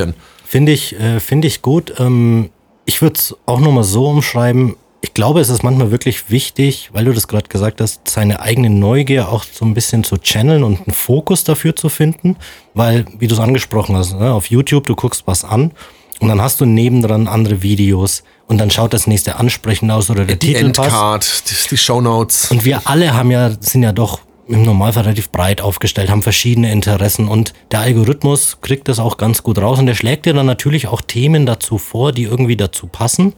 Finde 0.46 0.72
ich, 0.72 1.00
äh, 1.00 1.20
finde 1.20 1.48
ich 1.48 1.62
gut. 1.62 1.94
Ähm, 2.00 2.50
ich 2.86 3.02
würde 3.02 3.16
es 3.16 3.36
auch 3.46 3.60
nochmal 3.60 3.86
so 3.86 4.08
umschreiben. 4.08 4.76
Ich 5.02 5.14
glaube, 5.14 5.40
es 5.40 5.50
ist 5.50 5.64
manchmal 5.64 5.92
wirklich 5.92 6.30
wichtig, 6.30 6.90
weil 6.94 7.06
du 7.06 7.14
das 7.14 7.28
gerade 7.28 7.48
gesagt 7.48 7.82
hast, 7.82 8.08
seine 8.08 8.42
eigene 8.42 8.70
Neugier 8.70 9.30
auch 9.30 9.44
so 9.46 9.66
ein 9.66 9.74
bisschen 9.74 10.04
zu 10.04 10.18
channeln 10.18 10.64
und 10.64 10.86
einen 10.86 10.94
Fokus 10.94 11.44
dafür 11.44 11.76
zu 11.76 11.90
finden. 11.90 12.36
Weil, 12.74 13.06
wie 13.18 13.28
du 13.28 13.36
es 13.36 13.40
angesprochen 13.40 13.96
hast, 13.96 14.14
ne, 14.20 14.34
auf 14.34 14.48
YouTube, 14.48 14.86
du 14.86 14.96
guckst 14.96 15.24
was 15.26 15.44
an 15.44 15.72
und 16.20 16.28
dann 16.28 16.42
hast 16.42 16.62
du 16.62 16.66
nebendran 16.66 17.28
andere 17.28 17.62
Videos 17.62 18.24
und 18.48 18.58
dann 18.58 18.70
schaut 18.70 18.94
das 18.94 19.08
nächste 19.08 19.38
ansprechend 19.38 19.92
aus 19.92 20.10
oder 20.10 20.26
der 20.26 20.36
die 20.36 20.54
Titel 20.54 20.72
passt. 20.72 20.90
Endcard, 20.90 21.44
die, 21.50 21.70
die 21.70 21.78
Shownotes. 21.78 22.52
Und 22.52 22.66
wir 22.66 22.82
alle 22.86 23.14
haben 23.14 23.32
ja, 23.32 23.52
sind 23.60 23.84
ja 23.84 23.92
doch 23.92 24.20
im 24.48 24.64
Normalfall 24.64 25.04
relativ 25.04 25.30
breit 25.30 25.62
aufgestellt, 25.62 26.10
haben 26.10 26.22
verschiedene 26.22 26.72
Interessen 26.72 27.28
und 27.28 27.54
der 27.72 27.80
Algorithmus 27.80 28.58
kriegt 28.62 28.88
das 28.88 29.00
auch 29.00 29.18
ganz 29.18 29.44
gut 29.44 29.58
raus 29.58 29.80
und 29.80 29.86
der 29.86 29.96
schlägt 29.96 30.26
dir 30.26 30.34
dann 30.34 30.46
natürlich 30.46 30.88
auch 30.88 31.02
Themen 31.02 31.46
dazu 31.46 31.78
vor, 31.78 32.12
die 32.12 32.24
irgendwie 32.24 32.58
dazu 32.58 32.88
passen. 32.88 33.34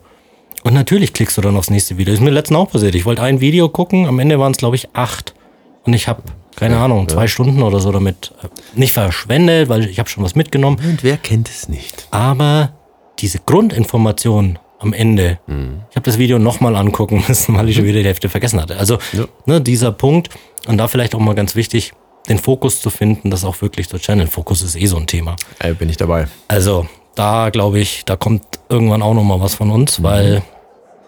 Und 0.64 0.74
natürlich 0.74 1.14
klickst 1.14 1.38
du 1.38 1.42
dann 1.42 1.56
aufs 1.58 1.70
nächste 1.70 1.98
Video. 2.00 2.12
ist 2.12 2.22
mir 2.22 2.32
letztens 2.32 2.58
auch 2.58 2.72
passiert. 2.72 2.96
Ich 2.96 3.06
wollte 3.06 3.22
ein 3.22 3.40
Video 3.40 3.70
gucken, 3.70 4.08
am 4.08 4.18
Ende 4.18 4.40
waren 4.40 4.52
es, 4.52 4.58
glaube 4.58 4.76
ich, 4.76 4.90
acht. 4.96 5.36
Und 5.84 5.94
ich 5.94 6.08
habe, 6.08 6.24
keine 6.56 6.78
Ahnung, 6.78 7.08
zwei 7.08 7.28
Stunden 7.28 7.62
oder 7.62 7.80
so 7.80 7.92
damit 7.92 8.34
äh, 8.42 8.48
nicht 8.74 8.92
verschwendet, 8.92 9.70
weil 9.70 9.88
ich 9.88 10.00
habe 10.00 10.10
schon 10.10 10.24
was 10.24 10.34
mitgenommen. 10.34 10.78
Und 10.84 11.04
wer 11.04 11.18
kennt 11.18 11.50
es 11.50 11.70
nicht? 11.70 12.08
Aber 12.10 12.72
diese 13.20 13.40
Grundinformation 13.46 14.58
am 14.86 14.94
Ende, 14.94 15.40
ich 15.48 15.96
habe 15.96 16.04
das 16.06 16.18
Video 16.18 16.40
nochmal 16.40 16.76
angucken 16.76 17.24
müssen, 17.28 17.56
weil 17.58 17.68
ich 17.70 17.76
schon 17.76 17.86
wieder 17.86 18.00
die 18.00 18.06
Hälfte 18.06 18.30
vergessen 18.30 18.62
hatte. 18.62 18.78
Also 18.78 18.98
Ja. 19.14 19.26
ne, 19.46 19.60
dieser 19.62 19.92
Punkt 19.92 20.30
und 20.68 20.78
da 20.78 20.88
vielleicht 20.88 21.16
auch 21.16 21.20
mal 21.20 21.36
ganz 21.36 21.56
wichtig, 21.56 21.94
den 22.30 22.40
Fokus 22.40 22.82
zu 22.82 22.90
finden, 22.90 23.30
das 23.30 23.44
auch 23.44 23.62
wirklich 23.62 23.88
zu 23.90 23.98
channeln. 24.00 24.28
Fokus 24.28 24.62
ist 24.64 24.76
eh 24.76 24.86
so 24.88 24.98
ein 24.98 25.06
Thema. 25.08 25.36
Äh, 25.60 25.74
bin 25.74 25.90
ich 25.90 25.98
dabei. 25.98 26.28
Also 26.48 26.88
da 27.16 27.50
glaube 27.50 27.80
ich, 27.80 28.04
da 28.06 28.16
kommt 28.16 28.44
irgendwann 28.70 29.02
auch 29.02 29.14
nochmal 29.14 29.40
was 29.42 29.56
von 29.56 29.70
uns, 29.72 30.02
weil 30.02 30.42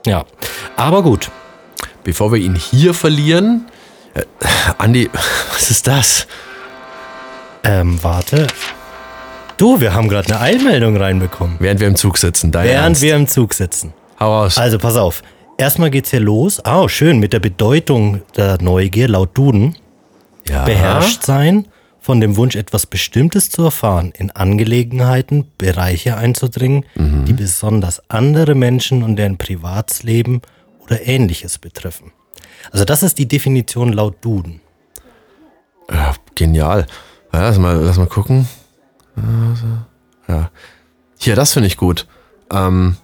ja. 0.05 0.25
Aber 0.75 1.01
gut, 1.03 1.29
Bevor 2.03 2.31
wir 2.31 2.39
ihn 2.39 2.55
hier 2.55 2.93
verlieren, 2.93 3.65
äh, 4.13 4.21
Andi, 4.77 5.09
was 5.53 5.69
ist 5.69 5.87
das? 5.87 6.25
ähm, 7.65 7.99
warte. 8.01 8.47
Du, 9.57 9.79
wir 9.81 9.93
haben 9.93 10.07
gerade 10.07 10.27
eine 10.29 10.39
Eilmeldung 10.39 10.97
reinbekommen, 10.97 11.55
Während 11.59 11.79
wir 11.79 11.87
im 11.87 11.95
Zug 11.95 12.17
sitzen, 12.17 12.51
dein 12.51 12.65
während 12.67 12.83
Ernst? 12.83 13.01
wir 13.01 13.15
im 13.15 13.27
Zug 13.27 13.53
sitzen. 13.53 13.93
Hau 14.19 14.41
raus. 14.41 14.57
Also 14.57 14.77
pass 14.77 14.95
auf. 14.97 15.23
Erstmal 15.57 15.89
geht's 15.89 16.11
hier 16.11 16.19
los. 16.19 16.63
Ah, 16.63 16.87
schön, 16.87 17.19
mit 17.19 17.33
der 17.33 17.39
Bedeutung 17.39 18.21
der 18.35 18.61
Neugier 18.61 19.07
laut 19.07 19.35
Duden. 19.35 19.75
ja. 20.47 20.63
Beherrscht 20.65 21.23
sein, 21.23 21.67
von 21.99 22.21
dem 22.21 22.37
Wunsch, 22.37 22.55
etwas 22.55 22.85
Bestimmtes 22.85 23.49
zu 23.49 23.63
erfahren, 23.63 24.13
in 24.15 24.29
Angelegenheiten, 24.31 25.47
Bereiche 25.57 26.15
einzudringen, 26.15 26.85
die 26.95 27.33
besonders 27.33 28.01
andere 28.09 28.53
Menschen 28.55 29.01
und 29.03 29.15
deren 29.17 29.37
Privatsleben 29.37 30.41
oder 30.85 31.05
ähnliches 31.05 31.57
betreffen. 31.57 32.11
Also 32.71 32.85
das 32.85 33.01
ist 33.03 33.17
die 33.17 33.27
Definition 33.27 33.91
laut 33.91 34.17
Duden. 34.21 34.61
Ja, 35.91 36.13
genial. 36.35 36.85
Ja, 37.33 37.41
lass, 37.41 37.57
mal, 37.57 37.75
lass 37.77 37.97
mal 37.97 38.07
gucken. 38.07 38.47
Ja. 40.27 40.51
Hier, 41.19 41.35
das 41.35 41.53
finde 41.53 41.67
ich 41.67 41.77
gut. 41.77 42.07
Ähm, 42.51 42.97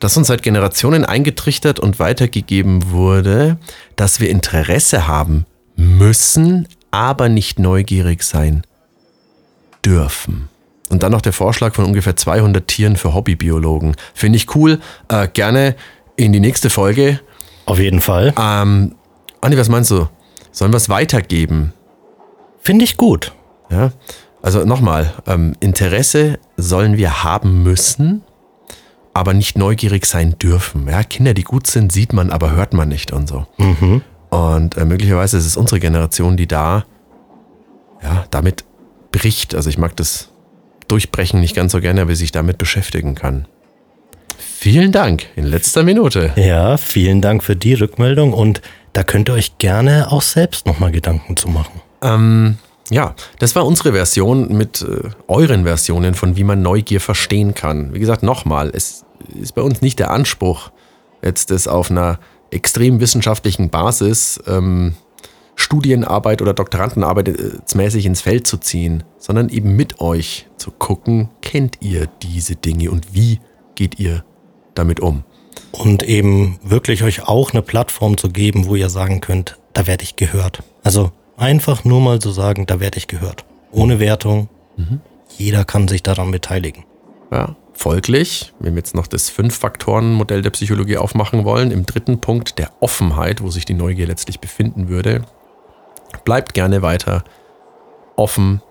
dass 0.00 0.16
uns 0.16 0.28
seit 0.28 0.42
Generationen 0.42 1.04
eingetrichtert 1.04 1.80
und 1.80 1.98
weitergegeben 1.98 2.90
wurde, 2.90 3.56
dass 3.96 4.20
wir 4.20 4.28
Interesse 4.28 5.06
haben 5.06 5.46
müssen, 5.76 6.68
aber 6.90 7.28
nicht 7.28 7.58
neugierig 7.58 8.22
sein 8.22 8.62
dürfen. 9.84 10.48
Und 10.90 11.02
dann 11.02 11.12
noch 11.12 11.22
der 11.22 11.32
Vorschlag 11.32 11.74
von 11.74 11.86
ungefähr 11.86 12.16
200 12.16 12.68
Tieren 12.68 12.96
für 12.96 13.14
Hobbybiologen. 13.14 13.96
Finde 14.12 14.36
ich 14.36 14.54
cool. 14.54 14.80
Äh, 15.08 15.28
gerne 15.28 15.74
in 16.16 16.32
die 16.32 16.40
nächste 16.40 16.70
Folge. 16.70 17.20
Auf 17.64 17.78
jeden 17.78 18.00
Fall. 18.00 18.34
Ähm, 18.38 18.94
Andi, 19.40 19.56
was 19.56 19.68
meinst 19.68 19.90
du? 19.90 20.08
Sollen 20.52 20.72
wir 20.72 20.76
es 20.76 20.88
weitergeben? 20.88 21.72
Finde 22.60 22.84
ich 22.84 22.96
gut. 22.96 23.32
Ja, 23.70 23.92
also 24.44 24.62
nochmal, 24.66 25.10
ähm, 25.26 25.54
Interesse 25.60 26.38
sollen 26.58 26.98
wir 26.98 27.24
haben 27.24 27.62
müssen, 27.62 28.22
aber 29.14 29.32
nicht 29.32 29.56
neugierig 29.56 30.04
sein 30.04 30.38
dürfen. 30.38 30.86
Ja, 30.86 31.02
Kinder, 31.02 31.32
die 31.32 31.44
gut 31.44 31.66
sind, 31.66 31.90
sieht 31.90 32.12
man, 32.12 32.28
aber 32.28 32.50
hört 32.50 32.74
man 32.74 32.90
nicht 32.90 33.10
und 33.10 33.26
so. 33.26 33.46
Und 34.28 34.76
äh, 34.76 34.84
möglicherweise 34.84 35.38
ist 35.38 35.46
es 35.46 35.56
unsere 35.56 35.80
Generation, 35.80 36.36
die 36.36 36.46
da 36.46 36.84
ja, 38.02 38.26
damit 38.30 38.64
bricht. 39.12 39.54
Also 39.54 39.70
ich 39.70 39.78
mag 39.78 39.96
das 39.96 40.28
Durchbrechen 40.88 41.40
nicht 41.40 41.56
ganz 41.56 41.72
so 41.72 41.80
gerne, 41.80 42.02
aber 42.02 42.14
sich 42.14 42.30
damit 42.30 42.58
beschäftigen 42.58 43.14
kann. 43.14 43.48
Vielen 44.36 44.92
Dank 44.92 45.24
in 45.36 45.44
letzter 45.44 45.84
Minute. 45.84 46.32
Ja, 46.36 46.76
vielen 46.76 47.22
Dank 47.22 47.42
für 47.42 47.56
die 47.56 47.72
Rückmeldung 47.72 48.34
und 48.34 48.60
da 48.92 49.04
könnt 49.04 49.30
ihr 49.30 49.34
euch 49.34 49.56
gerne 49.56 50.12
auch 50.12 50.22
selbst 50.22 50.66
nochmal 50.66 50.92
Gedanken 50.92 51.38
zu 51.38 51.48
machen. 51.48 51.80
Ähm, 52.02 52.58
ja, 52.90 53.14
das 53.38 53.54
war 53.56 53.66
unsere 53.66 53.92
Version 53.92 54.56
mit 54.56 54.82
äh, 54.82 55.10
euren 55.26 55.64
Versionen 55.64 56.14
von 56.14 56.36
wie 56.36 56.44
man 56.44 56.62
Neugier 56.62 57.00
verstehen 57.00 57.54
kann. 57.54 57.94
Wie 57.94 57.98
gesagt, 57.98 58.22
nochmal, 58.22 58.70
es 58.74 59.04
ist 59.34 59.54
bei 59.54 59.62
uns 59.62 59.80
nicht 59.80 59.98
der 59.98 60.10
Anspruch, 60.10 60.70
jetzt 61.22 61.50
das 61.50 61.66
auf 61.66 61.90
einer 61.90 62.18
extrem 62.50 63.00
wissenschaftlichen 63.00 63.70
Basis 63.70 64.40
ähm, 64.46 64.94
Studienarbeit 65.56 66.42
oder 66.42 66.52
Doktorandenarbeit 66.52 67.28
äh, 67.28 67.52
mäßig 67.74 68.06
ins 68.06 68.20
Feld 68.20 68.46
zu 68.46 68.58
ziehen, 68.58 69.04
sondern 69.18 69.48
eben 69.48 69.76
mit 69.76 70.00
euch 70.00 70.48
zu 70.56 70.70
gucken, 70.70 71.30
kennt 71.42 71.78
ihr 71.80 72.08
diese 72.22 72.56
Dinge 72.56 72.90
und 72.90 73.14
wie 73.14 73.40
geht 73.74 73.98
ihr 73.98 74.24
damit 74.74 75.00
um? 75.00 75.24
und 75.72 76.02
eben 76.02 76.58
wirklich 76.62 77.02
euch 77.02 77.26
auch 77.26 77.52
eine 77.52 77.62
Plattform 77.62 78.16
zu 78.16 78.30
geben, 78.30 78.66
wo 78.66 78.76
ihr 78.76 78.88
sagen 78.88 79.20
könnt, 79.20 79.58
da 79.72 79.86
werde 79.86 80.04
ich 80.04 80.16
gehört. 80.16 80.62
Also 80.82 81.12
einfach 81.36 81.84
nur 81.84 82.00
mal 82.00 82.18
zu 82.18 82.30
sagen, 82.30 82.66
da 82.66 82.80
werde 82.80 82.98
ich 82.98 83.06
gehört. 83.06 83.44
Ohne 83.72 84.00
Wertung. 84.00 84.48
Jeder 85.36 85.64
kann 85.64 85.88
sich 85.88 86.02
daran 86.02 86.30
beteiligen. 86.30 86.84
Ja, 87.32 87.56
folglich, 87.72 88.52
wenn 88.60 88.74
wir 88.74 88.80
jetzt 88.80 88.94
noch 88.94 89.06
das 89.06 89.30
Fünf-Faktoren-Modell 89.30 90.42
der 90.42 90.50
Psychologie 90.50 90.98
aufmachen 90.98 91.44
wollen, 91.44 91.70
im 91.70 91.86
dritten 91.86 92.20
Punkt 92.20 92.58
der 92.58 92.70
Offenheit, 92.80 93.42
wo 93.42 93.50
sich 93.50 93.64
die 93.64 93.74
Neugier 93.74 94.06
letztlich 94.06 94.40
befinden 94.40 94.88
würde, 94.88 95.22
bleibt 96.24 96.54
gerne 96.54 96.82
weiter 96.82 97.24
offen 98.16 98.62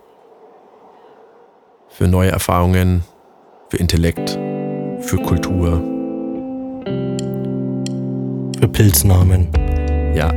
für 1.89 2.07
neue 2.07 2.31
Erfahrungen, 2.31 3.03
für 3.69 3.77
Intellekt, 3.77 4.31
für 5.01 5.17
Kultur. 5.17 5.81
Für 8.59 8.67
Pilznamen. 8.67 9.49
Ja, 10.15 10.31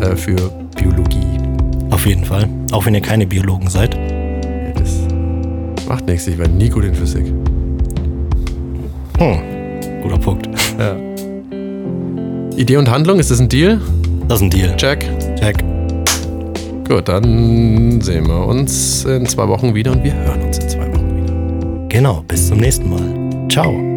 äh, 0.00 0.16
für 0.16 0.36
Biologie. 0.76 1.33
Auf 1.94 2.06
jeden 2.06 2.24
Fall. 2.24 2.48
Auch 2.72 2.86
wenn 2.86 2.94
ihr 2.94 3.00
keine 3.00 3.24
Biologen 3.24 3.70
seid. 3.70 3.94
Ja, 3.94 4.72
das 4.72 5.06
macht 5.86 6.06
nichts, 6.08 6.26
ich 6.26 6.36
war 6.36 6.48
nie 6.48 6.68
gut 6.68 6.84
in 6.84 6.92
Physik. 6.92 7.26
Hm. 9.18 9.38
Guter 10.02 10.18
Punkt. 10.18 10.48
Idee 12.56 12.76
und 12.78 12.90
Handlung, 12.90 13.20
ist 13.20 13.30
das 13.30 13.38
ein 13.38 13.48
Deal? 13.48 13.80
Das 14.26 14.38
ist 14.38 14.42
ein 14.42 14.50
Deal. 14.50 14.76
Check. 14.76 15.08
Check. 15.38 15.64
Gut, 16.88 17.08
dann 17.08 18.00
sehen 18.00 18.26
wir 18.26 18.44
uns 18.44 19.04
in 19.04 19.24
zwei 19.26 19.46
Wochen 19.46 19.72
wieder 19.72 19.92
und 19.92 20.02
wir 20.02 20.14
hören 20.14 20.42
uns 20.42 20.58
in 20.58 20.68
zwei 20.68 20.92
Wochen 20.92 21.22
wieder. 21.22 21.88
Genau, 21.90 22.24
bis 22.26 22.48
zum 22.48 22.58
nächsten 22.58 22.90
Mal. 22.90 23.48
Ciao. 23.48 23.93